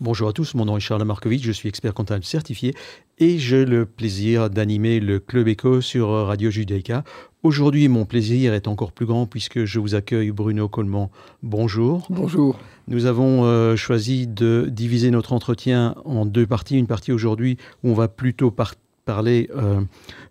Bonjour 0.00 0.28
à 0.28 0.32
tous, 0.32 0.54
mon 0.54 0.64
nom 0.64 0.76
est 0.76 0.80
Charles 0.80 1.02
Markovitch, 1.02 1.42
je 1.42 1.50
suis 1.50 1.68
expert 1.68 1.92
comptable 1.92 2.22
certifié 2.22 2.72
et 3.18 3.36
j'ai 3.36 3.64
le 3.64 3.84
plaisir 3.84 4.48
d'animer 4.48 5.00
le 5.00 5.18
Club 5.18 5.48
Echo 5.48 5.80
sur 5.80 6.10
Radio 6.10 6.52
Judaïka. 6.52 7.02
Aujourd'hui, 7.42 7.88
mon 7.88 8.04
plaisir 8.04 8.54
est 8.54 8.68
encore 8.68 8.92
plus 8.92 9.06
grand 9.06 9.26
puisque 9.26 9.64
je 9.64 9.80
vous 9.80 9.96
accueille 9.96 10.30
Bruno 10.30 10.68
Coleman. 10.68 11.08
Bonjour. 11.42 12.06
Bonjour. 12.10 12.60
Nous 12.86 13.06
avons 13.06 13.44
euh, 13.44 13.74
choisi 13.74 14.28
de 14.28 14.68
diviser 14.70 15.10
notre 15.10 15.32
entretien 15.32 15.96
en 16.04 16.26
deux 16.26 16.46
parties. 16.46 16.78
Une 16.78 16.86
partie 16.86 17.10
aujourd'hui 17.10 17.56
où 17.82 17.90
on 17.90 17.94
va 17.94 18.06
plutôt 18.06 18.52
partir 18.52 18.78
parler 19.08 19.48
euh, 19.56 19.80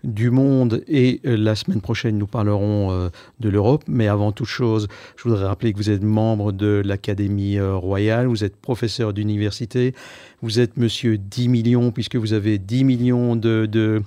du 0.03 0.29
monde 0.29 0.83
et 0.87 1.19
euh, 1.25 1.35
la 1.35 1.55
semaine 1.55 1.81
prochaine, 1.81 2.15
nous 2.15 2.27
parlerons 2.27 2.91
euh, 2.91 3.09
de 3.39 3.49
l'Europe. 3.49 3.83
Mais 3.87 4.07
avant 4.07 4.31
toute 4.31 4.47
chose, 4.47 4.87
je 5.15 5.23
voudrais 5.23 5.47
rappeler 5.47 5.73
que 5.73 5.77
vous 5.79 5.89
êtes 5.89 6.03
membre 6.03 6.51
de 6.51 6.83
l'Académie 6.85 7.59
royale, 7.59 8.27
vous 8.27 8.43
êtes 8.43 8.55
professeur 8.55 9.13
d'université, 9.13 9.95
vous 10.43 10.59
êtes 10.59 10.77
monsieur 10.77 11.17
10 11.17 11.47
millions 11.47 11.89
puisque 11.91 12.17
vous 12.17 12.33
avez 12.33 12.59
10 12.59 12.83
millions 12.83 13.35
de, 13.35 13.65
de, 13.65 14.03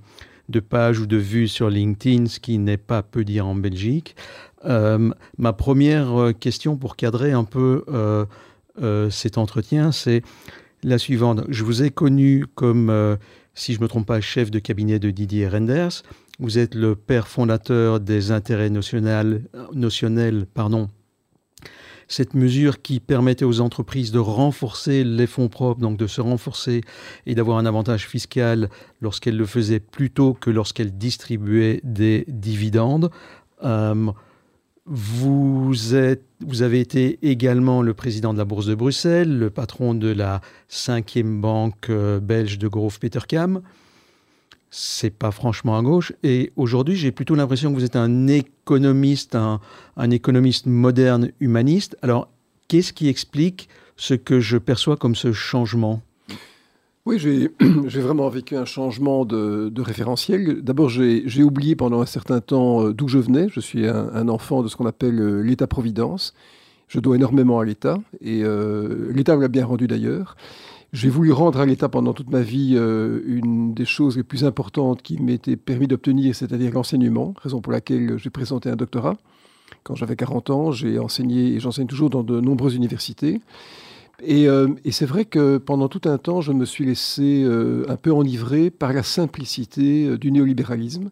de 0.49 0.61
pages 0.61 1.01
ou 1.01 1.09
de 1.09 1.16
vues 1.16 1.49
sur 1.49 1.69
LinkedIn, 1.69 2.27
ce 2.27 2.39
qui 2.39 2.57
n'est 2.59 2.77
pas 2.77 3.02
peu 3.02 3.25
dire 3.25 3.49
en 3.49 3.57
Belgique. 3.57 4.15
ma 4.65 5.52
première 5.52 6.33
question 6.39 6.77
pour 6.77 6.95
cadrer 6.95 7.33
un 7.33 7.45
peu 7.45 7.85
cet 9.11 9.37
entretien, 9.37 9.91
c'est 9.91 10.23
la 10.85 10.99
suivante. 10.99 11.41
Je 11.49 11.65
vous 11.65 11.83
ai 11.83 11.91
connu 11.91 12.47
comme 12.55 13.19
si 13.61 13.75
je 13.75 13.79
ne 13.79 13.83
me 13.83 13.89
trompe 13.89 14.07
pas, 14.07 14.23
chef 14.23 14.51
de 14.51 14.59
cabinet 14.59 14.99
de 14.99 15.11
Didier 15.11 15.47
Renders. 15.47 16.03
Vous 16.39 16.59
êtes 16.59 16.75
le 16.75 16.97
père 16.97 17.29
fondateur 17.29 18.01
des 18.01 18.33
intérêts 18.33 18.71
notionnels, 18.71 20.47
pardon, 20.55 20.89
cette 22.09 22.33
mesure 22.33 22.81
qui 22.81 23.01
permettait 23.01 23.45
aux 23.45 23.61
entreprises 23.61 24.13
de 24.13 24.19
renforcer 24.19 25.05
les 25.05 25.27
fonds 25.27 25.49
propres, 25.49 25.81
donc 25.83 25.99
de 25.99 26.07
se 26.07 26.23
renforcer 26.23 26.81
et 27.27 27.35
d'avoir 27.35 27.59
un 27.59 27.67
avantage 27.67 28.09
fiscal 28.09 28.71
lorsqu'elles 29.02 29.37
le 29.37 29.47
faisaient 29.47 29.79
plutôt 29.79 30.33
que 30.33 30.49
lorsqu'elles 30.49 30.97
distribuaient 30.97 31.80
des 31.85 32.24
dividendes. 32.29 33.11
Euh, 33.63 34.11
vous, 34.87 35.95
êtes, 35.95 36.25
vous 36.41 36.63
avez 36.63 36.81
été 36.81 37.19
également 37.23 37.83
le 37.83 37.95
président 37.95 38.33
de 38.33 38.39
la 38.39 38.45
Bourse 38.45 38.67
de 38.67 38.75
Bruxelles, 38.75 39.39
le 39.39 39.51
patron 39.51 39.95
de 39.95 40.09
la 40.09 40.41
cinquième 40.69 41.41
banque 41.41 41.91
euh, 41.91 42.21
belge 42.21 42.59
de 42.59 42.69
Grove 42.69 42.99
Petercam. 42.99 43.63
C'est 44.71 45.11
pas 45.11 45.31
franchement 45.33 45.77
à 45.77 45.83
gauche. 45.83 46.13
Et 46.23 46.53
aujourd'hui, 46.57 46.97
j'ai 46.97 47.13
plutôt 47.13 47.35
l'impression 47.35 47.71
que 47.71 47.77
vous 47.77 47.85
êtes 47.85 47.97
un 47.97 48.29
économiste, 48.29 49.35
un, 49.35 49.61
un 49.97 50.11
économiste 50.11 50.67
moderne, 50.67 51.31
humaniste. 51.41 51.97
Alors, 52.03 52.29
qu'est-ce 52.69 52.93
qui 52.93 53.09
explique 53.09 53.69
ce 53.97 54.15
que 54.15 54.41
je 54.41 54.57
perçois 54.59 54.97
comme 54.97 55.17
ce 55.17 55.33
changement? 55.33 56.03
Oui, 57.06 57.18
j'ai 57.87 58.01
vraiment 58.01 58.29
vécu 58.29 58.56
un 58.56 58.65
changement 58.65 59.24
de, 59.24 59.80
référentiel. 59.80 60.62
D'abord, 60.62 60.90
j'ai 60.90 61.43
oublié 61.43 61.74
pendant 61.74 62.01
un 62.01 62.06
certain 62.06 62.40
temps 62.40 62.84
euh, 62.84 62.93
d'où 62.93 63.09
je 63.09 63.18
venais. 63.18 63.48
Je 63.51 63.60
suis 63.60 63.87
un, 63.87 64.28
enfant 64.28 64.62
de 64.62 64.69
ce 64.69 64.76
qu'on 64.76 64.87
appelle 64.87 65.19
euh, 65.19 65.41
l'État-providence. 65.41 66.34
Je 66.88 67.00
dois 67.00 67.16
énormément 67.16 67.60
à 67.60 67.65
l'État, 67.65 68.00
et 68.21 68.43
euh, 68.43 69.12
l'État 69.12 69.37
me 69.37 69.43
l'a 69.43 69.48
bien 69.48 69.65
rendu 69.65 69.87
d'ailleurs. 69.87 70.37
J'ai 70.93 71.09
voulu 71.09 71.31
rendre 71.31 71.60
à 71.60 71.66
l'État 71.66 71.88
pendant 71.88 72.12
toute 72.12 72.31
ma 72.31 72.41
vie 72.41 72.75
une 72.75 73.75
des 73.75 73.84
choses 73.84 74.16
les 74.16 74.25
plus 74.25 74.44
importantes 74.44 75.03
qui 75.03 75.22
m'était 75.22 75.54
permis 75.54 75.87
d'obtenir, 75.87 76.34
c'est-à-dire 76.34 76.72
l'enseignement, 76.72 77.32
raison 77.41 77.60
pour 77.60 77.72
laquelle 77.72 78.19
j'ai 78.19 78.31
présenté 78.31 78.69
un 78.71 78.75
doctorat. 78.75 79.16
Quand 79.84 79.94
j'avais 79.94 80.16
40 80.16 80.50
ans, 80.50 80.72
j'ai 80.72 80.98
enseigné 80.98 81.54
et 81.54 81.60
j'enseigne 81.60 81.87
toujours 81.87 82.10
dans 82.10 82.25
de 82.25 82.41
nombreuses 82.41 82.75
universités. 82.75 83.41
Euh, 84.28 84.69
et, 84.84 84.93
c'est 84.93 85.06
vrai 85.06 85.25
que 85.25 85.59
pendant 85.59 85.88
tout 85.88 86.03
un 86.09 86.19
temps, 86.19 86.41
je 86.41 86.53
me 86.53 86.65
suis 86.65 86.84
laissé 86.84 87.43
euh, 87.44 87.84
un 87.88 87.97
peu 87.97 88.12
enivrer 88.12 88.71
par 88.71 88.93
la 88.93 89.03
simplicité 89.03 90.06
euh, 90.06 90.19
du 90.19 90.31
néolibéralisme, 90.31 91.10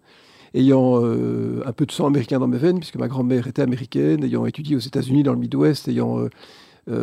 ayant 0.55 0.97
un 0.97 1.73
peu 1.73 1.85
de 1.85 1.93
sang 1.93 2.07
américain 2.07 2.39
dans 2.39 2.49
mes 2.49 2.57
veines, 2.57 2.79
puisque 2.79 2.97
ma 2.97 3.07
grand-mère 3.07 3.47
était 3.47 3.61
américaine, 3.61 4.25
ayant 4.25 4.47
étudié 4.47 4.77
aux 4.77 4.81
États-Unis 4.81 5.23
dans 5.23 5.35
le 5.35 5.39
Midwest, 5.39 5.89
ayant 5.89 6.27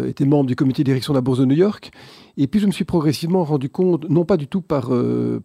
été 0.08 0.26
membre 0.26 0.48
du 0.48 0.56
comité 0.56 0.82
de 0.82 0.86
direction 0.86 1.14
de 1.14 1.18
la 1.20 1.22
Bourse 1.22 1.38
de 1.38 1.46
New 1.46 1.56
York. 1.56 1.92
Et 2.38 2.48
puis 2.48 2.60
je 2.60 2.66
me 2.66 2.72
suis 2.72 2.86
progressivement 2.86 3.44
rendu 3.44 3.70
compte, 3.70 4.10
non 4.10 4.26
pas 4.26 4.36
du 4.36 4.48
tout 4.48 4.62
par, 4.62 4.92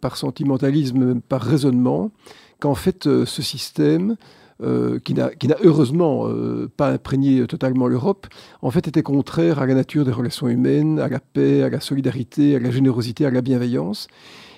par 0.00 0.16
sentimentalisme, 0.16 1.14
mais 1.14 1.20
par 1.20 1.42
raisonnement, 1.42 2.10
qu'en 2.58 2.74
fait 2.74 3.04
ce 3.04 3.42
système 3.42 4.16
euh, 4.62 4.98
qui 4.98 5.14
n'a 5.14 5.30
heureusement 5.62 6.26
euh, 6.26 6.70
pas 6.76 6.90
imprégné 6.90 7.46
totalement 7.46 7.86
l'Europe, 7.86 8.26
en 8.60 8.70
fait 8.70 8.88
était 8.88 9.02
contraire 9.02 9.58
à 9.58 9.66
la 9.66 9.74
nature 9.74 10.04
des 10.04 10.12
relations 10.12 10.48
humaines, 10.48 10.98
à 10.98 11.08
la 11.08 11.18
paix, 11.18 11.62
à 11.62 11.70
la 11.70 11.80
solidarité, 11.80 12.56
à 12.56 12.58
la 12.58 12.70
générosité, 12.70 13.24
à 13.24 13.30
la 13.30 13.40
bienveillance. 13.40 14.08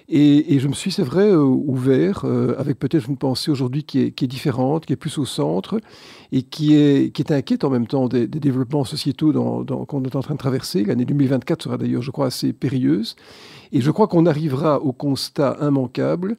Et, 0.08 0.58
je 0.58 0.68
me 0.68 0.74
suis, 0.74 0.90
c'est 0.90 1.04
vrai, 1.04 1.30
euh, 1.30 1.38
ouvert 1.42 2.24
avec 2.58 2.78
peut-être 2.78 3.08
une 3.08 3.16
pensée 3.16 3.50
aujourd'hui 3.50 3.84
qui 3.84 4.00
est, 4.00 4.26
différente, 4.26 4.84
qui 4.84 4.92
est 4.92 4.96
plus 4.96 5.16
au 5.18 5.24
centre 5.24 5.80
et 6.32 6.42
qui 6.42 6.74
est, 6.74 7.14
qui 7.14 7.22
est 7.22 7.30
inquiète 7.30 7.62
en 7.62 7.70
même 7.70 7.86
temps 7.86 8.08
des, 8.08 8.26
développements 8.26 8.84
sociétaux 8.84 9.32
qu'on 9.86 10.04
est 10.04 10.16
en 10.16 10.20
train 10.20 10.34
de 10.34 10.38
traverser. 10.38 10.84
L'année 10.84 11.04
2024 11.04 11.62
sera 11.62 11.78
d'ailleurs, 11.78 12.02
je 12.02 12.10
crois, 12.10 12.26
assez 12.26 12.52
périlleuse. 12.52 13.14
Et 13.70 13.80
je 13.80 13.90
crois 13.90 14.08
qu'on 14.08 14.26
arrivera 14.26 14.80
au 14.80 14.92
constat 14.92 15.56
immanquable 15.62 16.36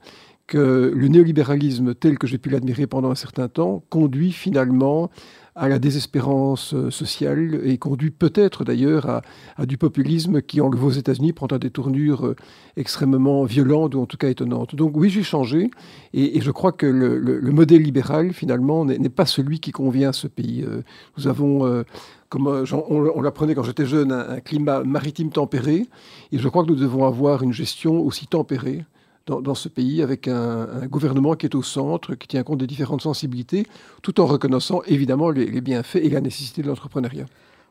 le 0.57 1.07
néolibéralisme 1.07 1.93
tel 1.93 2.17
que 2.17 2.27
j'ai 2.27 2.37
pu 2.37 2.49
l'admirer 2.49 2.87
pendant 2.87 3.11
un 3.11 3.15
certain 3.15 3.47
temps 3.47 3.83
conduit 3.89 4.31
finalement 4.31 5.09
à 5.55 5.69
la 5.69 5.79
désespérance 5.79 6.73
euh, 6.73 6.89
sociale 6.89 7.61
et 7.63 7.77
conduit 7.77 8.09
peut-être 8.09 8.63
d'ailleurs 8.63 9.21
à, 9.57 9.65
du 9.65 9.77
populisme 9.77 10.41
qui, 10.41 10.61
en 10.61 10.71
aux 10.71 10.89
États-Unis, 10.89 11.33
prend 11.33 11.47
des 11.47 11.69
tournures 11.69 12.25
euh, 12.25 12.35
extrêmement 12.75 13.43
violentes 13.43 13.93
ou 13.93 14.01
en 14.01 14.05
tout 14.05 14.17
cas 14.17 14.29
étonnantes. 14.29 14.75
Donc 14.75 14.97
oui, 14.97 15.09
j'ai 15.09 15.23
changé 15.23 15.69
et, 16.13 16.41
je 16.41 16.51
crois 16.51 16.71
que 16.71 16.87
le, 16.87 17.51
modèle 17.51 17.83
libéral, 17.83 18.33
finalement, 18.33 18.85
n'est 18.85 19.09
pas 19.09 19.25
celui 19.25 19.59
qui 19.59 19.71
convient 19.71 20.09
à 20.09 20.13
ce 20.13 20.27
pays. 20.27 20.63
Euh, 20.67 20.81
nous 21.17 21.27
avons... 21.27 21.83
comme 22.29 22.47
on, 22.47 23.21
l'apprenait 23.21 23.53
quand 23.53 23.63
j'étais 23.63 23.85
jeune, 23.85 24.11
un, 24.11 24.39
climat 24.39 24.83
maritime 24.83 25.29
tempéré. 25.29 25.85
Et 26.31 26.39
je 26.39 26.47
crois 26.49 26.63
que 26.63 26.69
nous 26.69 26.75
devons 26.75 27.05
avoir 27.05 27.43
une 27.43 27.53
gestion 27.53 28.01
aussi 28.01 28.25
tempérée 28.25 28.85
dans, 29.25 29.55
ce 29.55 29.69
pays 29.69 30.01
avec 30.01 30.27
un, 30.27 30.85
gouvernement 30.87 31.35
qui 31.35 31.45
est 31.45 31.55
au 31.55 31.63
centre, 31.63 32.15
qui 32.15 32.27
tient 32.27 32.43
compte 32.43 32.59
des 32.59 32.67
différentes 32.67 33.01
sensibilités, 33.01 33.65
tout 34.01 34.19
en 34.19 34.25
reconnaissant 34.25 34.81
évidemment 34.83 35.29
les, 35.29 35.61
bienfaits 35.61 35.97
et 35.97 36.09
la 36.09 36.21
nécessité 36.21 36.61
de 36.61 36.67
l'entrepreneuriat. 36.67 37.25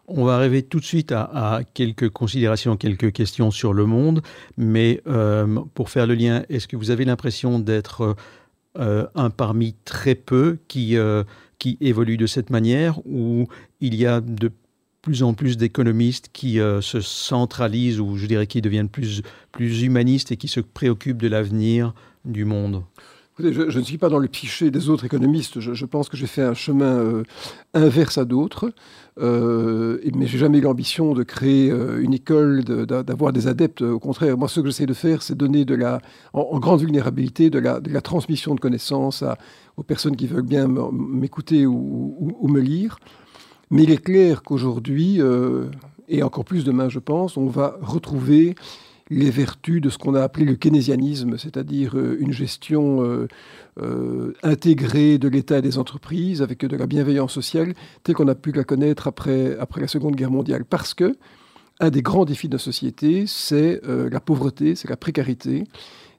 On 0.08 0.24
va 0.24 0.34
arriver 0.34 0.62
tout 0.62 0.80
de 0.80 0.84
suite 0.84 1.12
à, 1.12 1.60
quelques 1.74 2.10
considérations, 2.10 2.76
quelques 2.76 3.12
questions 3.12 3.50
sur 3.50 3.72
le 3.72 3.86
monde, 3.86 4.22
mais 4.56 5.00
euh, 5.06 5.60
pour 5.74 5.90
faire 5.90 6.06
le 6.06 6.14
lien, 6.14 6.42
est-ce 6.48 6.66
que 6.66 6.76
vous 6.76 6.90
avez 6.90 7.04
l'impression 7.04 7.58
d'être 7.58 8.16
euh, 8.78 9.06
un 9.14 9.30
parmi 9.30 9.74
très 9.84 10.14
peu 10.14 10.58
qui, 10.66 10.96
euh, 10.96 11.24
qui 11.58 11.76
évolue 11.80 12.16
de 12.16 12.26
cette 12.26 12.50
manière, 12.50 12.98
ou 13.06 13.46
il 13.80 13.94
y 13.94 14.06
a 14.06 14.20
de 14.20 14.50
plus 15.02 15.22
en 15.22 15.34
plus 15.34 15.56
d'économistes 15.56 16.30
qui 16.32 16.60
euh, 16.60 16.80
se 16.80 17.00
centralisent 17.00 18.00
ou 18.00 18.16
je 18.16 18.26
dirais 18.26 18.46
qui 18.46 18.62
deviennent 18.62 18.88
plus, 18.88 19.22
plus 19.50 19.82
humanistes 19.82 20.32
et 20.32 20.36
qui 20.36 20.48
se 20.48 20.60
préoccupent 20.60 21.20
de 21.20 21.28
l'avenir 21.28 21.92
du 22.24 22.44
monde 22.44 22.84
je, 23.38 23.78
ne 23.78 23.84
suis 23.84 23.98
pas 23.98 24.08
dans 24.08 24.18
le 24.18 24.28
cliché 24.28 24.70
des 24.70 24.88
autres 24.88 25.04
économistes. 25.04 25.60
Je, 25.60 25.84
pense 25.86 26.08
que 26.08 26.16
j'ai 26.16 26.26
fait 26.26 26.42
un 26.42 26.54
chemin 26.54 26.98
euh, 26.98 27.22
inverse 27.74 28.18
à 28.18 28.24
d'autres. 28.24 28.72
Euh, 29.20 29.98
mais 30.14 30.26
j'ai 30.26 30.38
jamais 30.38 30.58
eu 30.58 30.62
l'ambition 30.62 31.14
de 31.14 31.22
créer 31.22 31.70
euh, 31.70 32.02
une 32.02 32.14
école, 32.14 32.64
d'avoir 32.64 33.32
des 33.32 33.46
adeptes. 33.46 33.82
Au 33.82 33.98
contraire, 33.98 34.36
moi, 34.36 34.48
ce 34.48 34.60
que 34.60 34.66
j'essaie 34.66 34.86
de 34.86 34.94
faire, 34.94 35.22
c'est 35.22 35.34
donner 35.34 35.64
de 35.64 35.74
la, 35.74 36.00
en, 36.32 36.58
grande 36.58 36.80
vulnérabilité 36.80 37.50
de 37.50 37.58
la, 37.58 38.00
transmission 38.00 38.54
de 38.54 38.60
connaissances 38.60 39.24
aux 39.76 39.82
personnes 39.82 40.16
qui 40.16 40.26
veulent 40.26 40.42
bien 40.42 40.68
m'écouter 40.92 41.66
ou, 41.66 42.36
ou, 42.40 42.48
me 42.48 42.60
lire. 42.60 42.98
Mais 43.72 43.84
il 43.84 43.90
est 43.90 44.04
clair 44.04 44.42
qu'aujourd'hui, 44.42 45.16
euh, 45.18 45.64
et 46.06 46.22
encore 46.22 46.44
plus 46.44 46.62
demain, 46.62 46.90
je 46.90 46.98
pense, 46.98 47.38
on 47.38 47.46
va 47.46 47.78
retrouver 47.80 48.54
les 49.08 49.30
vertus 49.30 49.80
de 49.80 49.88
ce 49.88 49.96
qu'on 49.96 50.14
a 50.14 50.22
appelé 50.22 50.44
le 50.44 50.56
keynésianisme, 50.56 51.38
c'est-à-dire 51.38 51.96
euh, 51.96 52.18
une 52.20 52.34
gestion 52.34 53.26
euh, 53.80 54.34
intégrée 54.42 55.16
de 55.16 55.26
l'État 55.26 55.58
et 55.58 55.62
des 55.62 55.78
entreprises 55.78 56.42
avec 56.42 56.66
de 56.66 56.76
la 56.76 56.86
bienveillance 56.86 57.32
sociale, 57.32 57.72
telle 58.02 58.14
qu'on 58.14 58.28
a 58.28 58.34
pu 58.34 58.52
la 58.52 58.64
connaître 58.64 59.06
après, 59.06 59.56
après 59.58 59.80
la 59.80 59.88
Seconde 59.88 60.16
Guerre 60.16 60.30
mondiale. 60.30 60.66
Parce 60.66 60.92
que 60.92 61.16
un 61.80 61.88
des 61.88 62.02
grands 62.02 62.26
défis 62.26 62.48
de 62.48 62.56
la 62.56 62.58
société, 62.58 63.24
c'est 63.26 63.80
la 63.84 64.20
pauvreté, 64.20 64.76
c'est 64.76 64.88
la 64.88 64.96
précarité 64.96 65.64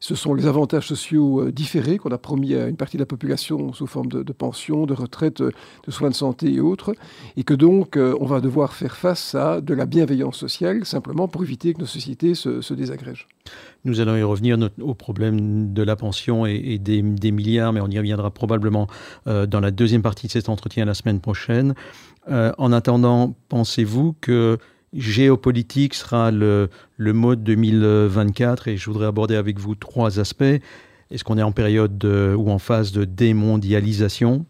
ce 0.04 0.16
sont 0.16 0.34
les 0.34 0.48
avantages 0.48 0.86
sociaux 0.86 1.44
euh, 1.44 1.52
différés 1.54 1.98
qu'on 1.98 2.12
a 2.12 2.18
promis 2.18 2.56
à 2.56 2.68
une 2.68 2.76
partie 2.76 2.98
de 2.98 3.02
la 3.02 3.06
population 3.06 3.72
sous 3.72 3.88
forme 3.88 4.08
de, 4.08 4.22
de 4.22 4.34
pension, 4.34 4.86
de 4.86 4.94
retraite, 4.94 5.40
euh, 5.40 5.52
de 5.88 5.92
soins 5.92 6.10
de 6.10 6.14
santé 6.14 6.52
et 6.52 6.60
autres, 6.60 6.94
et 7.38 7.46
que 7.46 7.54
donc 7.54 7.96
euh, 7.96 8.14
on 8.20 8.26
va 8.26 8.42
devoir 8.42 8.74
faire 8.74 8.98
face 8.98 9.34
à 9.34 9.62
de 9.62 9.74
la 9.74 9.86
bienveillance 9.86 10.38
sociale 10.38 10.84
simplement 10.84 11.30
pour 11.30 11.42
éviter 11.42 11.74
que 11.74 11.80
nos 11.80 11.86
sociétés 11.86 12.36
se, 12.36 12.74
désagrègent. 12.74 13.30
Nous 13.86 14.02
allons 14.02 14.18
y 14.18 14.24
revenir 14.24 14.58
au 14.82 14.94
problème 14.94 15.74
de 15.74 15.84
la 15.84 15.96
pension 15.96 16.46
et, 16.46 16.80
des, 16.80 17.32
milliards, 17.32 17.72
mais 17.72 17.80
on 17.80 17.88
y 17.88 17.98
reviendra 17.98 18.30
probablement 18.30 18.88
dans 19.26 19.60
la 19.62 19.72
deuxième 19.72 20.02
partie 20.02 20.28
de 20.28 20.32
cet 20.32 20.50
entretien 20.50 20.86
la 20.86 20.94
semaine 20.94 21.20
prochaine. 21.20 21.76
en 22.30 22.72
attendant, 22.72 23.36
pensez-vous 23.50 24.16
que 24.22 24.58
géopolitique 24.94 25.94
sera 25.94 26.32
le, 26.32 26.70
le 26.98 27.14
mode 27.14 27.44
2024 27.44 28.68
et 28.68 28.78
je 28.78 28.86
voudrais 28.90 29.08
aborder 29.08 29.36
avec 29.36 29.60
vous 29.60 29.76
trois 29.76 30.20
aspects. 30.20 30.44
Est-ce 31.12 31.24
qu'on 31.24 31.38
est 31.38 31.44
en 31.44 31.52
période 31.52 32.04
ou 32.06 32.50
en 32.50 32.60
phase 32.60 32.92
de 32.92 33.06
démondialisation? 33.06 34.46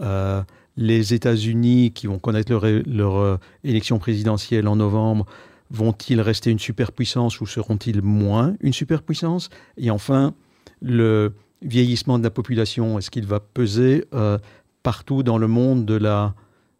Euh, 0.00 0.42
Les 0.76 1.14
États-Unis, 1.14 1.92
qui 1.92 2.06
vont 2.06 2.18
connaître 2.18 2.52
leur, 2.52 2.64
leur 2.86 3.16
euh, 3.16 3.36
élection 3.64 3.98
présidentielle 3.98 4.68
en 4.68 4.76
novembre, 4.76 5.24
vont-ils 5.70 6.20
rester 6.20 6.50
une 6.50 6.58
superpuissance 6.58 7.40
ou 7.40 7.46
seront-ils 7.46 8.02
moins 8.02 8.56
une 8.60 8.74
superpuissance? 8.74 9.48
Et 9.78 9.90
enfin, 9.90 10.34
le 10.82 11.32
vieillissement 11.62 12.18
de 12.18 12.24
la 12.24 12.30
population, 12.30 12.98
est-ce 12.98 13.10
qu'il 13.10 13.26
va 13.26 13.40
peser 13.40 14.04
euh, 14.12 14.38
partout 14.82 15.22
dans 15.22 15.38
le 15.38 15.48
monde 15.48 15.86
de 15.86 15.94
la 15.94 16.34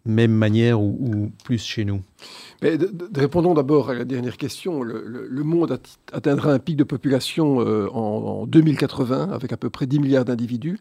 même 0.06 0.32
manière 0.32 0.80
ou, 0.80 1.30
plus 1.44 1.58
chez 1.58 1.84
nous 1.84 2.02
Répondons 2.62 3.52
d'abord 3.52 3.90
à 3.90 3.94
la 3.94 4.04
dernière 4.04 4.36
question. 4.36 4.82
Le, 4.82 5.42
monde 5.44 5.78
atteindra 6.12 6.52
un 6.52 6.58
pic 6.58 6.76
de 6.76 6.84
population 6.84 7.60
euh, 7.60 7.88
en, 7.92 8.46
2080 8.46 9.30
avec 9.30 9.52
à 9.52 9.56
peu 9.56 9.68
près 9.68 9.86
10 9.86 10.00
milliards 10.00 10.24
d'individus. 10.24 10.78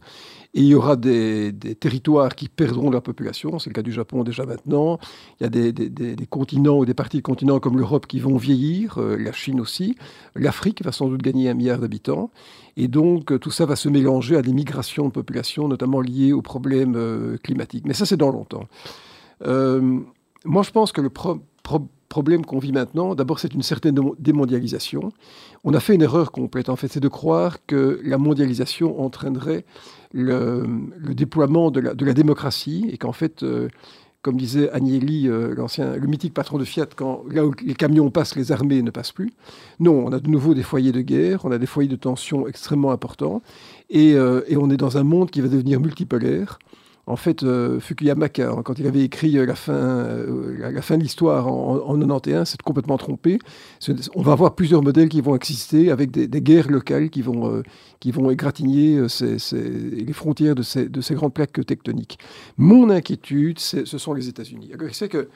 Et 0.53 0.61
il 0.61 0.67
y 0.67 0.75
aura 0.75 0.95
des, 0.95 1.53
territoires 1.77 2.33
qui 2.33 2.47
perdront 2.47 2.89
leur 2.89 3.01
population. 3.01 3.59
C'est 3.59 3.69
le 3.69 3.73
cas 3.73 3.81
du 3.81 3.91
Japon 3.91 4.23
déjà 4.23 4.45
maintenant. 4.45 4.99
Il 5.39 5.43
y 5.43 5.47
a 5.47 5.49
des, 5.49 6.27
continents 6.29 6.77
ou 6.77 6.85
des 6.85 6.93
parties 6.93 7.17
de 7.17 7.23
continents 7.23 7.59
comme 7.59 7.77
l'Europe 7.77 8.07
qui 8.07 8.19
vont 8.19 8.37
vieillir, 8.37 8.97
euh, 8.97 9.17
la 9.17 9.33
Chine 9.33 9.59
aussi. 9.59 9.97
L'Afrique 10.35 10.83
va 10.83 10.93
sans 10.93 11.09
doute 11.09 11.21
gagner 11.21 11.49
un 11.49 11.53
milliard 11.55 11.79
d'habitants. 11.79 12.31
Et 12.77 12.87
donc 12.87 13.37
tout 13.39 13.51
ça 13.51 13.65
va 13.65 13.75
se 13.75 13.89
mélanger 13.89 14.37
à 14.37 14.41
des 14.41 14.53
migrations 14.53 15.07
de 15.07 15.11
population, 15.11 15.67
notamment 15.67 16.01
liées 16.01 16.33
aux 16.33 16.41
problèmes 16.41 16.95
euh, 16.95 17.37
climatiques. 17.37 17.85
Mais 17.85 17.93
ça, 17.93 18.05
c'est 18.05 18.17
dans 18.17 18.31
longtemps. 18.31 18.67
Euh, 19.43 19.99
moi, 20.43 20.63
je 20.63 20.71
pense 20.71 20.91
que 20.91 21.01
le 21.01 21.09
problème 21.09 22.45
qu'on 22.45 22.59
vit 22.59 22.71
maintenant, 22.71 23.15
d'abord, 23.15 23.39
c'est 23.39 23.53
une 23.53 23.63
certaine 23.63 23.99
démondialisation. 24.19 25.11
On 25.63 25.73
a 25.73 25.79
fait 25.79 25.95
une 25.95 26.01
erreur 26.01 26.31
complète, 26.31 26.69
en 26.69 26.75
fait, 26.75 26.87
c'est 26.87 26.99
de 26.99 27.07
croire 27.07 27.65
que 27.65 27.99
la 28.03 28.17
mondialisation 28.17 29.01
entraînerait 29.01 29.65
le, 30.13 30.65
déploiement 31.13 31.71
de 31.71 31.79
la, 31.79 32.13
démocratie 32.13 32.87
et 32.91 32.97
qu'en 32.97 33.11
fait, 33.11 33.43
euh, 33.43 33.67
comme 34.21 34.37
disait 34.37 34.69
Agnelli, 34.71 35.27
euh, 35.27 35.53
le 35.55 36.07
mythique 36.07 36.33
patron 36.33 36.57
de 36.57 36.63
Fiat, 36.63 36.87
quand 36.95 37.23
là 37.29 37.45
où 37.45 37.53
les 37.63 37.73
camions 37.75 38.09
passent, 38.11 38.35
les 38.35 38.51
armées 38.51 38.81
ne 38.81 38.91
passent 38.91 39.11
plus. 39.11 39.33
Non, 39.79 40.05
on 40.05 40.11
a 40.13 40.19
de 40.19 40.29
nouveau 40.29 40.53
des 40.53 40.63
foyers 40.63 40.91
de 40.91 41.01
guerre, 41.01 41.43
on 41.43 41.51
a 41.51 41.57
des 41.57 41.65
foyers 41.65 41.89
de 41.89 41.95
tension 41.95 42.47
extrêmement 42.47 42.91
importants, 42.91 43.41
et 43.89 44.15
on 44.17 44.69
est 44.69 44.77
dans 44.77 44.97
un 44.97 45.03
monde 45.03 45.29
qui 45.31 45.41
va 45.41 45.47
devenir 45.47 45.79
multipolaire. 45.79 46.59
En 47.07 47.17
fait, 47.17 47.43
euh, 47.43 47.79
Fukuyama, 47.79 48.29
quand 48.29 48.79
il 48.79 48.87
avait 48.87 49.03
écrit 49.03 49.37
euh, 49.37 49.45
la 49.45 49.53
fin, 49.53 49.73
euh, 49.73 50.71
la 50.71 50.81
fin 50.81 50.97
de 50.97 51.03
l'histoire 51.03 51.47
en, 51.47 51.75
en 51.77 51.99
91, 51.99 52.47
s'est 52.47 52.57
complètement 52.63 52.97
trompé. 52.97 53.37
On 54.15 54.23
va 54.23 54.31
avoir 54.31 54.55
plusieurs 54.55 54.81
modèles 54.81 55.09
qui 55.09 55.21
vont 55.21 55.35
exister 55.35 55.91
avec 55.91 56.09
des, 56.09 56.41
guerres 56.41 56.69
locales 56.69 57.11
qui 57.11 57.21
vont, 57.21 57.61
qui 57.99 58.11
vont 58.11 58.31
égratigner 58.31 58.99
les 59.01 60.13
frontières 60.13 60.55
de 60.55 60.63
ces, 60.63 60.89
de 60.89 61.01
ces, 61.01 61.13
grandes 61.13 61.33
plaques 61.33 61.63
tectoniques. 61.65 62.17
Mon 62.57 62.89
inquiétude, 62.89 63.59
ce 63.59 63.85
sont 63.85 64.13
les 64.13 64.27
États-Unis. 64.27 64.71
C'est 64.91 65.09
que 65.09 65.29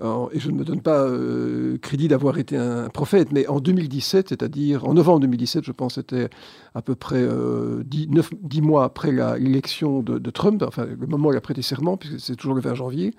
et 0.00 0.38
je 0.38 0.50
ne 0.50 0.56
me 0.56 0.64
donne 0.64 0.80
pas 0.80 1.02
euh, 1.02 1.76
crédit 1.78 2.06
d'avoir 2.06 2.38
été 2.38 2.56
un 2.56 2.88
prophète, 2.88 3.32
mais 3.32 3.48
en 3.48 3.58
2017, 3.58 4.28
c'est-à-dire 4.28 4.86
en 4.86 4.94
novembre 4.94 5.20
2017, 5.20 5.64
je 5.64 5.72
pense 5.72 5.96
c'était 5.96 6.28
à 6.74 6.82
peu 6.82 6.94
près 6.94 7.20
euh, 7.20 7.82
dix, 7.84 8.62
mois 8.62 8.84
après 8.84 9.10
l'élection 9.10 10.02
de, 10.02 10.30
Trump, 10.30 10.62
enfin 10.66 10.84
le 10.84 11.06
moment 11.08 11.30
où 11.30 11.32
il 11.32 11.36
a 11.36 11.40
prêté 11.40 11.62
serment, 11.62 11.96
puisque 11.96 12.20
c'est 12.20 12.36
toujours 12.36 12.54
le 12.54 12.60
20 12.60 12.74
janvier, 12.74 13.14